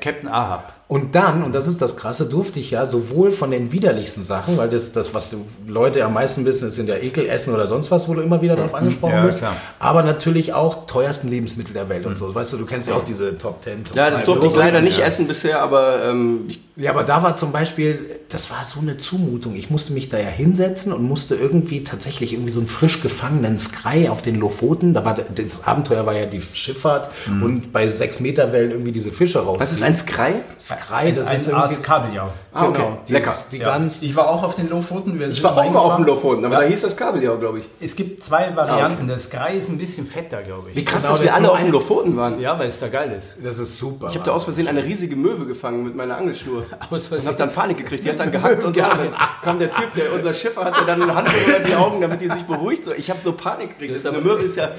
[0.00, 0.74] Captain Ahab.
[0.88, 4.56] Und dann, und das ist das Krasse, durfte ich ja sowohl von den widerlichsten Sachen,
[4.56, 5.36] weil das, das was die
[5.70, 8.40] Leute am meisten wissen, ist in der Ekel, Essen oder sonst was, wo du immer
[8.40, 9.40] wieder drauf angesprochen Ja, bist.
[9.40, 9.56] klar.
[9.80, 12.34] Aber natürlich auch teuersten Lebensmittel der Welt und so.
[12.34, 13.84] Weißt du, du kennst ja auch diese Top 10.
[13.84, 14.58] Top Ja, das 5, durfte ich so.
[14.58, 15.04] leider nicht Ja.
[15.04, 18.96] essen bisher, aber ähm, ich, Ja, aber da war zum Beispiel, das war so eine
[18.96, 19.56] Zumutung.
[19.56, 23.58] Ich musste mich da ja hinsetzen und musste irgendwie tatsächlich irgendwie so einen frisch gefangenen
[23.58, 24.94] Skrei auf den Lofoten.
[24.94, 27.10] Da war der- das Abenteuer war ja die Schifffahrt
[27.42, 29.58] und bei sechs Meter Wellen irgendwie diese Fische raus.
[29.60, 30.44] was ist ein Skrei?
[30.58, 30.77] Skrei?
[31.16, 32.28] Das ist eine Art Kabeljau.
[32.52, 32.72] Ah, okay.
[32.82, 33.34] genau, Lecker.
[33.52, 33.66] Die Ja.
[33.66, 35.18] ganz Ich war auch auf den Lofoten.
[35.18, 36.06] Wir Ich war auch mal auf dem reingefahren.
[36.06, 36.60] Lofoten, aber Ja.
[36.62, 37.64] da hieß das Kabeljau, glaube ich.
[37.80, 39.06] Es gibt zwei Varianten.
[39.06, 40.76] Das Sky ist ein bisschen fetter, glaube ich.
[40.76, 42.40] Wie krass, Genau, dass wir ist alle auf dem ein- Lofoten waren.
[42.40, 43.38] Ja, weil es da geil ist.
[43.44, 44.08] Das ist super.
[44.08, 46.64] Ich habe da aus Versehen eine riesige Möwe gefangen mit meiner Angelschnur.
[46.90, 47.28] Aus Und Versehen.
[47.28, 48.04] habe dann Panik gekriegt.
[48.04, 48.82] Die hat dann gehackt und so.
[48.82, 52.00] Und dann kam der Typ, der unser Schiffer hatte, dann eine Hand über die Augen,
[52.00, 52.84] damit die sich beruhigt.
[52.84, 53.92] So, ich habe so Panik gekriegt.
[53.94, 54.70] Das ist eine Möwe ist ja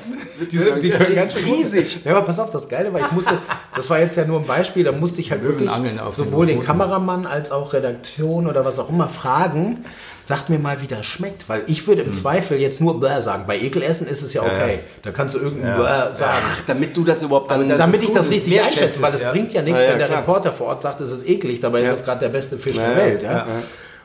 [0.51, 2.03] Die, sind, die können ganz schön riesig.
[2.03, 3.37] Ja, aber pass auf, das Geile war, ich musste,
[3.75, 6.25] das war jetzt ja nur ein Beispiel, da musste ich halt wirklich angeln auf den
[6.25, 6.79] sowohl den Lofoten.
[6.79, 9.85] Kameramann als auch Redaktion oder was auch immer fragen,
[10.23, 13.45] sagt mir mal, wie das schmeckt, weil ich würde im Zweifel jetzt nur Bäh sagen.
[13.47, 16.45] Bei Ekelessen ist es ja okay, da kannst du irgendein Bäh sagen.
[16.45, 17.67] Ach, damit du das überhaupt dann...
[17.67, 19.31] damit ich das das richtig einschätze, weil es, ja.
[19.31, 20.19] bringt ja nichts, Ja, ja, wenn der klar.
[20.19, 22.89] Reporter vor Ort sagt, es ist eklig, dabei ist es gerade der beste Fisch Ja,
[22.89, 23.23] der Welt.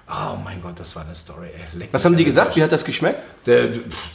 [0.07, 0.35] Ja.
[0.35, 1.47] Oh mein Gott, das war eine Story.
[1.55, 1.79] Ey.
[1.79, 2.57] Leck Was haben die gesagt?
[2.57, 3.19] Wie hat das geschmeckt?
[3.47, 3.69] Der,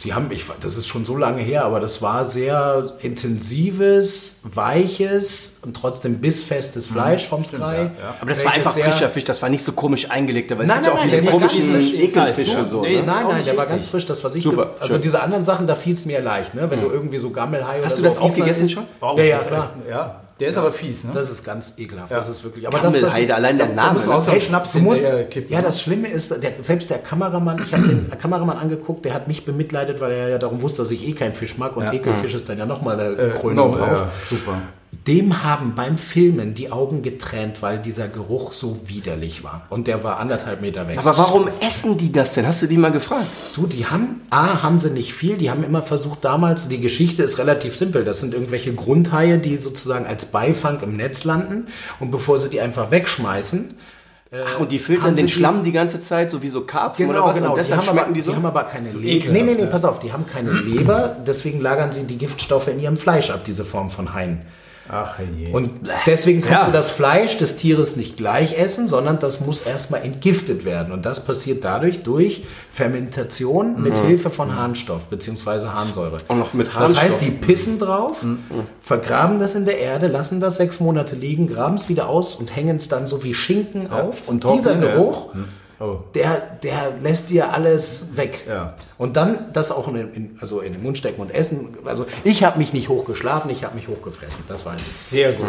[0.04, 5.60] die haben, ich, das ist schon so lange her, aber das war sehr intensives, weiches
[5.64, 7.58] und trotzdem bissfestes Fleisch vom Sky.
[7.60, 7.90] ja, ja.
[8.22, 10.52] Aber das war einfach frischer Fisch, das war nicht so komisch eingelegt.
[10.52, 11.94] Aber es Nein, gibt ja auch nein, diese nein, der war komischen ganz frisch.
[12.44, 12.66] Ekelfische.
[12.66, 13.04] So, Nee, ne?
[13.06, 14.06] Nein, nein, der war ganz frisch.
[14.06, 15.02] Das, was ich Super, Also schön.
[15.02, 16.70] diese anderen Sachen, da fiel es mir leicht, ne?
[16.70, 18.84] Wenn du irgendwie so Gammelhai oder Hast du das auch gegessen schon?
[19.00, 19.74] Wow, Ja, ja, das- klar.
[19.90, 21.12] Ja, der ist aber fies, ne?
[21.14, 22.12] Das ist ganz ekelhaft.
[22.12, 22.68] Das ist wirklich.
[22.68, 23.94] Aber das, das ist, allein der da Name.
[23.94, 24.40] muss man auch ne?
[24.40, 25.52] Schnaps Du musst, kippen.
[25.52, 29.28] ja, das Schlimme ist, der, selbst der Kameramann, ich habe den Kameramann angeguckt, der hat
[29.28, 31.94] mich bemitleidet, weil er ja darum wusste, dass ich eh keinen Fisch mag und Ja.
[31.94, 34.00] Ekelfisch ist dann ja nochmal eine Äh, Krönung no, drauf.
[34.00, 34.62] ja, super.
[35.08, 39.66] Dem haben beim Filmen die Augen getränt, weil dieser Geruch so widerlich war.
[39.70, 40.98] Und der war anderthalb Meter weg.
[40.98, 42.46] Aber warum essen die das denn?
[42.48, 43.26] Hast du die mal gefragt?
[43.56, 47.22] Du, die haben, A, haben sie nicht viel, die haben immer versucht damals, die Geschichte
[47.24, 51.68] ist relativ simpel, das sind irgendwelche Grundhaie, die sozusagen als Beifang im Netz landen
[52.00, 53.76] und bevor sie die einfach wegschmeißen,
[54.32, 57.06] Ach, und die filtern den sie die- Schlamm die ganze Zeit, so wie so Karpfen
[57.06, 57.38] oder Genau, was?
[57.38, 57.50] genau.
[57.52, 58.32] Und deshalb die haben schmecken aber, die so?
[58.32, 59.04] Die haben aber keine Leber.
[59.08, 62.68] ekelhaft, Nee, nee, nee, pass auf, die haben keine Leber, deswegen lagern sie die Giftstoffe
[62.68, 64.42] in ihrem Fleisch ab, diese Form von Haien.
[64.92, 65.52] Ach je.
[65.54, 65.70] Und
[66.08, 66.66] deswegen kannst Ja.
[66.66, 70.92] du das Fleisch des Tieres nicht gleich essen, sondern das muss erstmal entgiftet werden.
[70.92, 75.68] Und das passiert dadurch durch Fermentation mit Hilfe von Harnstoff bzw.
[75.68, 76.18] Harnsäure.
[76.28, 77.04] Auch noch mit Das Harnstoff.
[77.04, 78.26] heißt, die pissen drauf,
[78.82, 82.56] vergraben das in der Erde, lassen das sechs Monate liegen, graben es wieder aus und
[82.56, 84.22] hängen es dann so wie Schinken auf.
[84.24, 84.96] zum Und dieser Trocknen, ja.
[85.80, 85.99] Oh.
[86.13, 88.45] der, der lässt dir alles weg.
[88.47, 88.75] Ja.
[88.97, 91.77] Und dann das auch in, den- in, also in den Mund stecken und essen.
[91.86, 94.43] Also ich habe mich nicht hochgeschlafen, ich habe mich hochgefressen.
[94.49, 95.09] Das war es.
[95.09, 95.45] Sehr gut.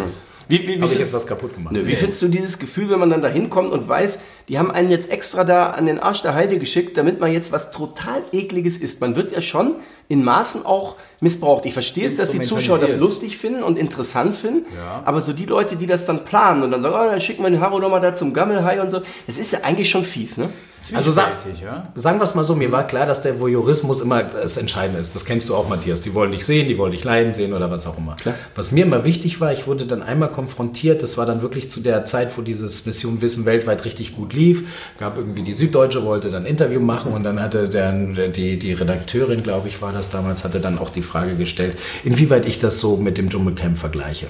[0.48, 1.72] Wie, wie, wie, Habe ich findest- jetzt was kaputt gemacht?
[1.72, 4.70] Nö, wie findest du dieses Gefühl, wenn man dann da hinkommt und weiß, die haben
[4.72, 8.22] einen jetzt extra da an den Arsch der Heide geschickt, damit man jetzt was total
[8.32, 9.00] ekliges isst?
[9.00, 9.76] Man wird ja schon
[10.08, 11.66] in Maßen auch missbraucht.
[11.66, 15.02] Ich verstehe es, dass die Zuschauer das lustig finden und interessant finden, Ja.
[15.04, 17.50] aber so die Leute, die das dann planen und dann sagen, oh, dann schicken wir
[17.50, 20.48] den Harro nochmal da zum Gammelhai und so, das ist ja eigentlich schon fies, ne?
[20.94, 21.28] Also sag,
[21.62, 21.82] ja.
[21.94, 25.14] sagen wir es mal so, mir war klar, dass der Voyeurismus immer das Entscheidende ist.
[25.14, 26.00] Das kennst du auch, Matthias.
[26.00, 28.16] Die wollen dich sehen, die wollen dich leiden sehen oder was auch immer.
[28.54, 31.80] Was mir immer wichtig war, ich wurde dann einmal konfrontiert, das war dann wirklich zu
[31.80, 34.64] der Zeit, wo dieses Mission Wissen weltweit richtig gut lief.
[34.98, 37.92] Gab irgendwie die Süddeutsche, wollte dann ein Interview machen und dann hatte der,
[38.28, 42.46] die, die Redakteurin, glaube ich, war das damals, hatte dann auch die Frage gestellt, inwieweit
[42.46, 44.28] ich das so mit dem Dschungelcamp vergleiche.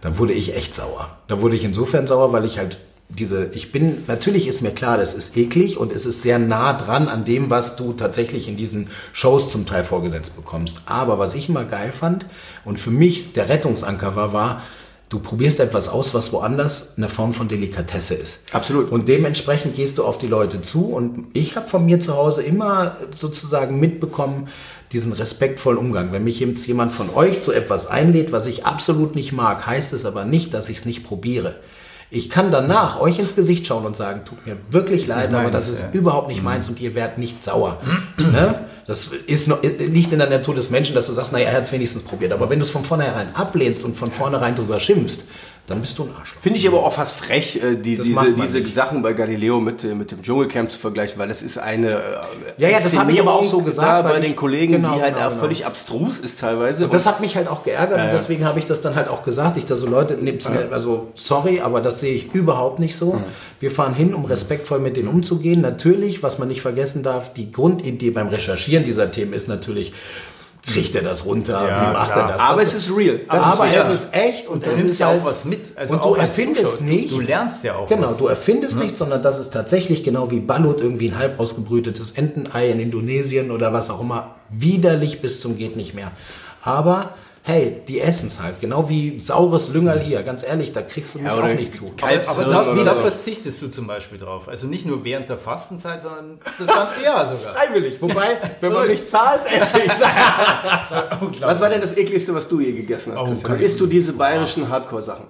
[0.00, 1.16] Da wurde ich echt sauer.
[1.28, 2.78] Da wurde ich insofern sauer, weil ich halt
[3.08, 6.72] diese, ich bin, natürlich ist mir klar, das ist eklig und es ist sehr nah
[6.72, 10.82] dran an dem, was du tatsächlich in diesen Shows zum Teil vorgesetzt bekommst.
[10.86, 12.26] Aber was ich immer geil fand
[12.64, 14.62] und für mich der Rettungsanker war, war,
[15.10, 18.40] du probierst etwas aus, was woanders eine Form von Delikatesse ist.
[18.52, 18.90] Absolut.
[18.90, 22.42] Und dementsprechend gehst du auf die Leute zu und ich habe von mir zu Hause
[22.42, 24.48] immer sozusagen mitbekommen,
[24.94, 26.12] diesen respektvollen Umgang.
[26.12, 29.92] Wenn mich jetzt jemand von euch zu etwas einlädt, was ich absolut nicht mag, heißt
[29.92, 31.56] es aber nicht, dass ich es nicht probiere.
[32.10, 35.52] Ich kann danach euch ins Gesicht schauen und sagen, tut mir wirklich leid, aber meins,
[35.52, 35.88] das ist ja.
[35.92, 37.80] überhaupt nicht meins und ihr werdet nicht sauer.
[38.16, 38.66] ne?
[38.86, 41.62] Das ist noch, liegt in der Natur des Menschen, dass du sagst, naja, er hat
[41.62, 42.32] es wenigstens probiert.
[42.32, 45.24] Aber wenn du es von vornherein ablehnst und von vornherein drüber schimpfst,
[45.66, 46.42] dann bist du ein Arschloch.
[46.42, 48.74] Finde ich aber auch fast frech, äh, die, diese, diese nicht.
[48.74, 52.00] Sachen bei Galileo mit, äh, mit dem Dschungelcamp zu vergleichen, weil das ist eine äh,
[52.58, 55.00] Ja, ja, das habe ich aber auch so gesagt, bei ich- den Kollegen, genau, die
[55.00, 55.40] halt genau, auch genau.
[55.42, 56.86] völlig abstrus ist teilweise.
[56.88, 59.56] Das hat mich halt auch geärgert und deswegen habe ich das dann halt auch gesagt.
[59.56, 63.22] Ich da so Leute, nehmt's mir, also sorry, aber das sehe ich überhaupt nicht so.
[63.58, 65.62] Wir fahren hin, um respektvoll mit denen umzugehen.
[65.62, 69.94] Natürlich, was man nicht vergessen darf, die Grundidee beim Recherchieren dieser Themen ist natürlich,
[70.66, 72.26] kriegt er das runter, Ja, wie macht klar.
[72.30, 72.40] er das?
[72.40, 73.20] aber Das es ist real.
[73.30, 75.76] Das aber ist es ist echt und Du es nimmst ja halt, auch was mit.
[75.76, 77.12] Also und du erfindest nichts.
[77.14, 78.16] Du lernst ja auch Genau, was.
[78.16, 82.70] du erfindest nichts, sondern das ist tatsächlich genau wie Balut irgendwie ein halb ausgebrütetes Entenei
[82.70, 84.34] in Indonesien oder was auch immer.
[84.50, 86.10] Widerlich bis zum geht nicht mehr.
[86.62, 87.10] Aber
[87.46, 88.60] hey, die essen es halt.
[88.62, 90.22] Genau wie saures Lüngerl hier.
[90.22, 91.92] Ganz ehrlich, da kriegst du mich Ja, auch nicht zu.
[92.00, 94.48] Aber, aber da, da verzichtest du zum Beispiel drauf.
[94.48, 97.54] Also nicht nur während der Fastenzeit, sondern das ganze Jahr sogar.
[97.54, 98.00] Freiwillig.
[98.00, 102.72] Wobei, wenn man mich zahlt, esse ich Was war denn das ekligste, was du je
[102.72, 103.60] gegessen hast, Oh, Christian?
[103.60, 105.26] Isst du diese bayerischen Hardcore-Sachen?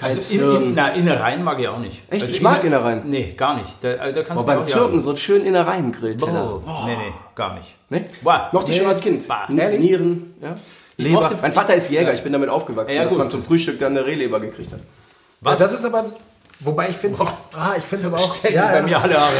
[0.00, 2.02] Also in, in, na, Innereien mag ich auch nicht.
[2.10, 2.22] Echt?
[2.22, 3.02] Also Ich mag Innereien.
[3.04, 3.82] Nee, gar nicht.
[3.82, 6.16] Da, also da kannst Boah, du beim mir auch Türken so einen schönen Innereien-Grill.
[6.22, 7.76] Oh, nee, nee, gar nicht.
[7.90, 8.06] Ne?
[8.22, 8.82] Boah, Mochte ich nee.
[8.82, 9.26] schon als Kind.
[9.28, 9.46] Bah.
[9.48, 10.56] Nieren, ja.
[10.96, 11.20] Leber.
[11.22, 13.18] mochte- mein Vater ist Jäger, ich bin damit aufgewachsen, Ja, dass gut.
[13.18, 14.80] man zum Frühstück dann eine Rehleber gekriegt hat.
[15.40, 15.58] Was?
[15.58, 16.06] Das ist aber,
[16.60, 19.20] wobei ich finde es ah, ich finde es aber auch, Stellen die bei mir alle
[19.20, 19.32] Haare.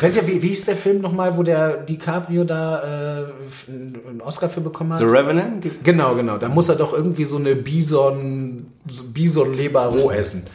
[0.00, 2.78] Kennt ihr, wie, wie hieß der Film nochmal, wo der DiCaprio da
[3.22, 3.24] äh,
[3.68, 4.98] einen Oscar für bekommen hat?
[5.00, 5.66] The Revenant?
[5.84, 6.38] Genau, genau.
[6.38, 10.46] Da muss er doch irgendwie so eine Bison, so Bison-Leber roh essen.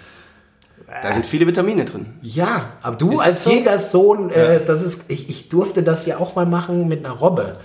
[1.04, 2.08] Da sind viele Vitamine drin.
[2.22, 3.52] Ja, aber du Ist als so?
[3.52, 7.58] Jägerssohn, äh, das ist, ich, ich durfte das ja auch mal machen mit einer Robbe.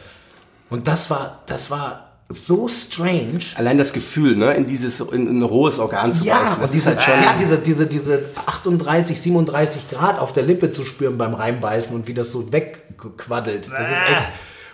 [0.69, 3.41] Und das war, das war so strange.
[3.57, 6.63] Allein das Gefühl, ne, in dieses, in, in ein rohes Organ zu Ja, beißen, und
[6.63, 7.25] das diese, ist halt schon.
[7.25, 12.07] ja, diese, diese, diese 38, 37 Grad auf der Lippe zu spüren beim Reinbeißen und
[12.09, 13.71] wie das so wegquaddelt.
[13.71, 14.23] Das ist echt.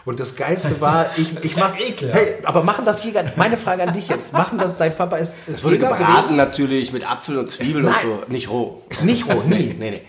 [0.05, 1.95] Und das Geilste war, ich, ich mach, hey,
[2.45, 5.59] aber machen das Jäger, meine Frage an dich jetzt, machen das, dein Papa ist, ist
[5.59, 6.37] Es wurde Jäger gebraten gewesen?
[6.37, 8.01] natürlich mit Apfel und Zwiebeln und Nein.
[8.27, 8.83] so, nicht roh.
[9.03, 9.75] Nicht roh, nie.
[9.79, 10.01] nee, nee.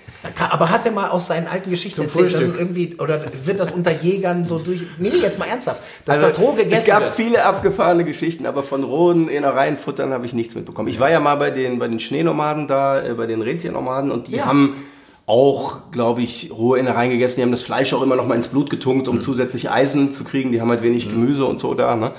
[0.52, 2.60] Aber hat er mal aus seinen alten Geschichten Zum erzählt, dass Frühstück.
[2.60, 6.40] irgendwie, oder wird das unter Jägern so durch, nee, jetzt mal ernsthaft, dass Also, das
[6.40, 7.16] roh gegessen es gab wird?
[7.16, 10.90] viele abgefahrene Geschichten, aber von rohen Innereien futtern habe ich nichts mitbekommen.
[10.90, 14.28] Ich war ja mal bei den, bei den Schneenomaden da, äh, bei den Rentiernomaden und
[14.28, 14.46] die Ja.
[14.46, 14.84] haben
[15.26, 17.36] auch, glaube ich, rohe Innereien gegessen.
[17.38, 20.24] Die haben das Fleisch auch immer noch mal ins Blut getunkt, um zusätzlich Eisen zu
[20.24, 20.52] kriegen.
[20.52, 21.96] Die haben halt wenig Gemüse und so da.
[21.96, 22.12] Ne?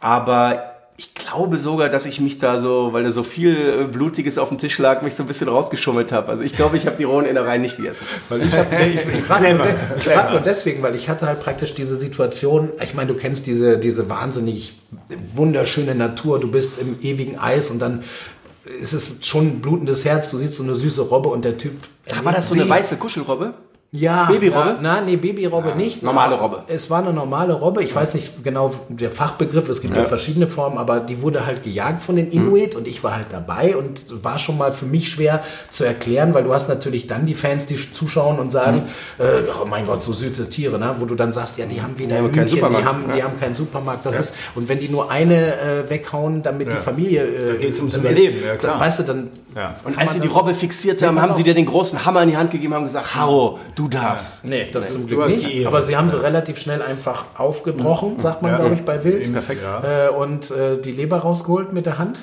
[0.00, 4.36] Aber ich glaube sogar, dass ich mich da so, weil da so viel äh, Blutiges
[4.38, 6.28] auf dem Tisch lag, mich so ein bisschen rausgeschummelt habe.
[6.28, 8.06] Also ich glaube, ich habe die rohen Innereien nicht gegessen.
[8.28, 9.66] Weil ich, hab, nee, ich, ich frage nur,
[9.96, 13.46] ich frag nur deswegen, weil ich hatte halt praktisch diese Situation, ich meine, du kennst
[13.46, 14.80] diese, diese wahnsinnig
[15.34, 18.04] wunderschöne Natur, du bist im ewigen Eis und dann
[18.80, 21.72] ist es schon ein blutendes Herz, du siehst so eine süße Robbe und der Typ...
[22.22, 23.54] War das so eine weiße Kuschelrobbe?
[23.94, 24.24] Ja.
[24.24, 24.70] Babyrobbe?
[24.70, 26.02] Ja, nein, nee, Babyrobbe nicht.
[26.02, 26.64] normale Robbe.
[26.66, 27.84] Es war eine normale Robbe.
[27.84, 29.68] Ich weiß nicht genau der Fachbegriff.
[29.68, 30.06] Es gibt ja.
[30.06, 33.76] verschiedene Formen, aber die wurde halt gejagt von den Inuit und ich war halt dabei
[33.76, 35.40] und war schon mal für mich schwer
[35.70, 38.88] zu erklären, weil du hast natürlich dann die Fans, die zuschauen und sagen,
[39.18, 39.24] äh,
[39.62, 40.96] oh mein Gott, so süße Tiere, ne?
[40.98, 43.54] wo du dann sagst, ja, die haben haben keinen Hühnchen, die haben, die haben keinen
[43.54, 44.06] Supermarkt.
[44.06, 47.24] Das ist, und wenn die nur eine äh, weghauen, damit die Familie.
[47.24, 48.72] Äh, Da geht's ums Überleben, ja, klar.
[48.72, 49.28] Dann, weißt du, dann.
[49.54, 49.76] Ja.
[49.84, 52.36] Und als sie die Robbe fixiert haben, haben sie dir den großen Hammer in die
[52.36, 54.44] Hand gegeben haben gesagt, Harro, du darfst.
[54.44, 55.46] Nee, das zum du Glück nicht.
[55.46, 55.68] die Ehre.
[55.68, 59.32] Aber sie haben sie relativ schnell einfach aufgebrochen, sagt man, glaube ich, bei Wild.
[59.32, 59.62] Perfekt.
[59.82, 62.20] Äh, und äh, die Leber rausgeholt mit der Hand.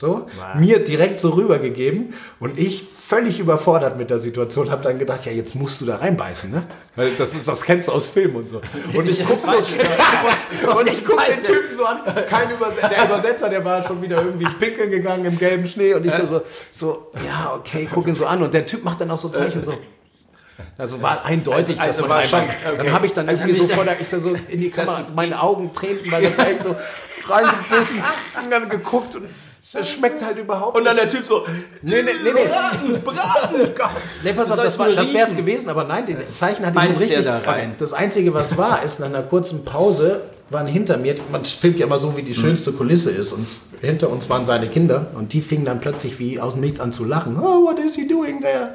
[0.00, 5.26] So, mir direkt so rübergegeben und ich völlig überfordert mit der Situation, habe dann gedacht,
[5.26, 6.62] ja, jetzt musst du da reinbeißen, ne?
[6.96, 8.62] Weil das ist, das kennst du aus Film und so.
[8.94, 9.50] Und ich guck so,
[10.78, 11.98] und ich guck den Typen so an,
[12.28, 16.06] kein Übersetzer, der Übersetzer, der war schon wieder irgendwie pinkeln gegangen im gelben Schnee und
[16.06, 16.40] ich da so,
[16.72, 19.62] so, ja, okay, guck ihn so an und der Typ macht dann auch so Zeichen
[19.64, 19.74] so.
[20.78, 22.76] Also war eindeutig, Also- also dass man war schon- okay.
[22.84, 25.04] Dann habe ich dann Also irgendwie so vor der, ich da so in die Kamera,
[25.14, 26.76] meine Augen tränten, weil das war echt so
[27.28, 28.02] reingebissen
[28.44, 29.26] und dann geguckt und
[29.72, 31.46] es schmeckt halt überhaupt Und dann der Typ so,
[31.82, 32.48] Nee, nee, nee, nee.
[32.48, 33.74] Braten, Braten.
[34.24, 36.86] Nee, pass auf, das, war, das wäre es gewesen, aber nein, den Zeichen hatte ich
[36.88, 37.44] Beißt schon der richtig.
[37.44, 37.74] da rein?
[37.78, 41.86] Das Einzige, was war, ist nach einer kurzen Pause waren hinter mir, man filmt ja
[41.86, 43.46] immer so, wie die schönste Kulisse ist und
[43.80, 46.90] hinter uns waren seine Kinder und die fingen dann plötzlich wie aus dem Nichts an
[46.90, 47.38] zu lachen.
[47.38, 48.72] Oh, what is he doing there?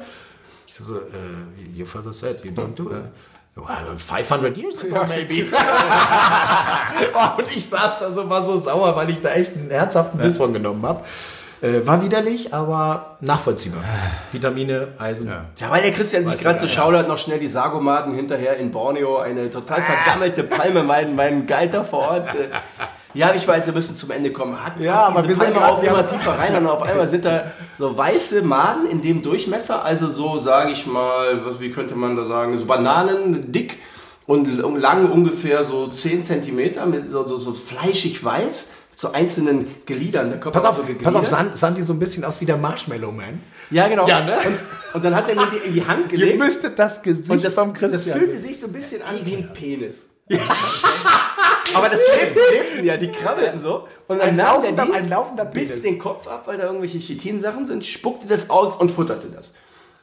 [0.78, 3.04] Ich so, äh, your father said you don't do it.
[3.54, 5.46] Well, 500 years ago, maybe.
[7.14, 10.18] Oh, und ich saß da so, war so sauer, weil ich da echt einen herzhaften
[10.18, 11.02] Biss von genommen habe.
[11.62, 13.82] Äh, war widerlich, aber nachvollziehbar.
[14.32, 15.28] Vitamine, Eisen.
[15.28, 19.16] Ja, weil der Christian sich gerade so schaudert, noch schnell die Sargomaten hinterher in Borneo,
[19.16, 22.34] eine total vergammelte Palme, mein, mein Geiter vor Ort.
[22.34, 22.48] äh,
[23.16, 24.62] Ja, ich weiß, wir müssen zum Ende kommen.
[24.62, 27.24] Hat, Ja, aber wir sind Palme grad- auf immer tiefer rein und auf einmal sind
[27.24, 31.94] da so weiße Maden in dem Durchmesser, also so, sage ich mal, was, wie könnte
[31.94, 33.78] man da sagen, so Bananen dick
[34.26, 34.46] und
[34.80, 40.30] lang ungefähr so 10 Zentimeter, mit so, so, so fleischig weiß, so einzelnen Gliedern.
[40.30, 41.26] Der Kopf Pass auf, so pass auf.
[41.26, 43.42] Sand, Sandy so ein bisschen aus wie der Marshmallow Man.
[43.70, 44.08] Ja, genau.
[44.08, 44.36] Ja, ne?
[44.46, 46.38] und, und dann hat er mir die in die Hand gelegt.
[46.38, 49.36] müsstet das Gesicht Und das, vom das Christian fühlte sich so ein bisschen an wie
[49.36, 50.06] ein Penis.
[51.74, 53.86] Aber das lebten, lebten ja, die krabbelten so.
[54.08, 57.66] Und dann Ein laufender- die, ein laufender biss den Kopf ab, weil da irgendwelche Chitinsachen
[57.66, 59.54] sind, spuckte das aus und futterte das.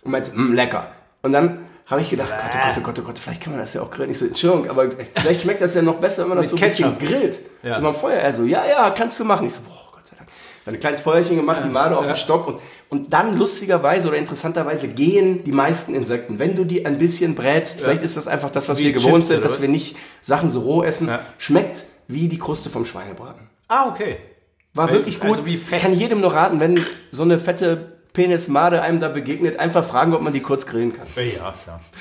[0.01, 0.87] Und meinte, "Mm, lecker.
[1.21, 3.61] Und dann habe ich gedacht, Gott, oh Gott, oh Gott, oh Gott, vielleicht kann man
[3.61, 4.11] das ja auch grillen.
[4.11, 6.61] Ich so, Entschuldigung, aber vielleicht schmeckt das ja noch besser, wenn man das so ein
[6.61, 7.39] bisschen grillt.
[7.61, 7.77] Ja.
[7.77, 9.47] Und am Feuer, er so, ja, ja, kannst du machen.
[9.47, 10.27] Ich so, boah, Gott sei Dank.
[10.29, 10.35] Dann
[10.65, 12.59] ein kleines Feuerchen gemacht, die Made auf den Stock und,
[12.89, 16.39] und dann lustigerweise oder interessanterweise gehen die meisten Insekten.
[16.39, 19.15] Wenn du die ein bisschen brätst, vielleicht ist das einfach das, was wie wir gewohnt
[19.15, 19.61] Chips sind, dass was?
[19.61, 21.19] wir nicht Sachen so roh essen, Ja.
[21.37, 23.49] schmeckt wie die Kruste vom Schweinebraten.
[23.67, 24.17] Ah, okay.
[24.73, 25.31] War wirklich gut.
[25.31, 25.81] also wie fett.
[25.81, 30.21] Kann jedem nur raten, wenn so eine fette Penismade einem da begegnet, einfach fragen, ob
[30.21, 31.07] man die kurz grillen kann.
[31.15, 31.53] Ja,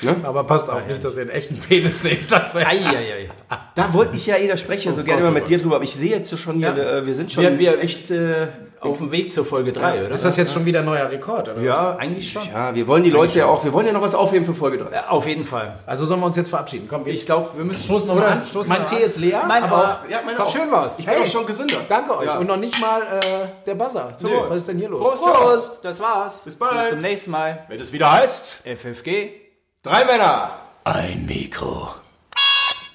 [0.03, 0.17] ja.
[0.23, 2.31] Aber passt auf nicht, dass ihr einen echten Penis nehmt.
[2.31, 3.31] Das wäre Eieiei.
[3.75, 5.49] Da wollte ich ja eh, da spreche ich ja so gerne Gott, mal oh mit
[5.49, 6.99] dir drüber, aber ich sehe jetzt schon hier, Ja.
[6.99, 7.43] äh, wir sind schon...
[7.45, 8.49] Wir, wir echt äh,
[8.83, 10.11] auf dem Weg zur Folge 3, oder?
[10.15, 11.61] Ist das jetzt schon wieder ein neuer Rekord, oder?
[11.61, 12.43] Ja, eigentlich schon.
[12.47, 14.79] ja, wir wollen die Leute ja auch, wir wollen ja noch was aufheben für Folge
[14.79, 14.91] 3.
[14.93, 15.79] Ja, auf jeden Fall.
[15.87, 16.87] Also sollen wir uns jetzt verabschieden?
[16.91, 18.45] Komm, wir Ich glaube, wir müssen stoßen nochmal an.
[18.45, 19.03] Stoßen mein wir Tee an.
[19.03, 20.09] ist leer, Mein aber auch.
[20.11, 20.51] Ja, Komm, auch.
[20.51, 20.99] schön war's.
[20.99, 21.23] Ich bin Hey.
[21.23, 21.77] auch schon gesünder.
[21.89, 22.27] danke euch.
[22.27, 22.39] Ja.
[22.39, 23.21] Und noch nicht mal äh,
[23.67, 24.13] der Buzzer.
[24.17, 25.21] So, was ist denn hier los?
[25.21, 25.79] Prost.
[25.83, 26.43] Das war's.
[26.45, 26.73] Bis bald.
[26.81, 27.65] Bis zum nächsten Mal.
[27.69, 29.31] Wenn es wieder heißt, FFG.
[29.83, 30.51] drei Männer.
[30.85, 31.89] Ein Mikro.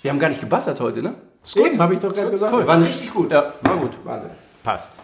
[0.01, 1.15] Wir haben gar nicht gebassert heute, ne?
[1.43, 2.53] Ist gut, habe ich doch gerade gesagt.
[2.53, 3.31] Cool, waren richtig gut.
[3.31, 3.53] Ja.
[3.61, 3.91] war gut.
[4.03, 4.31] Wahnsinn.
[4.63, 4.99] Passt.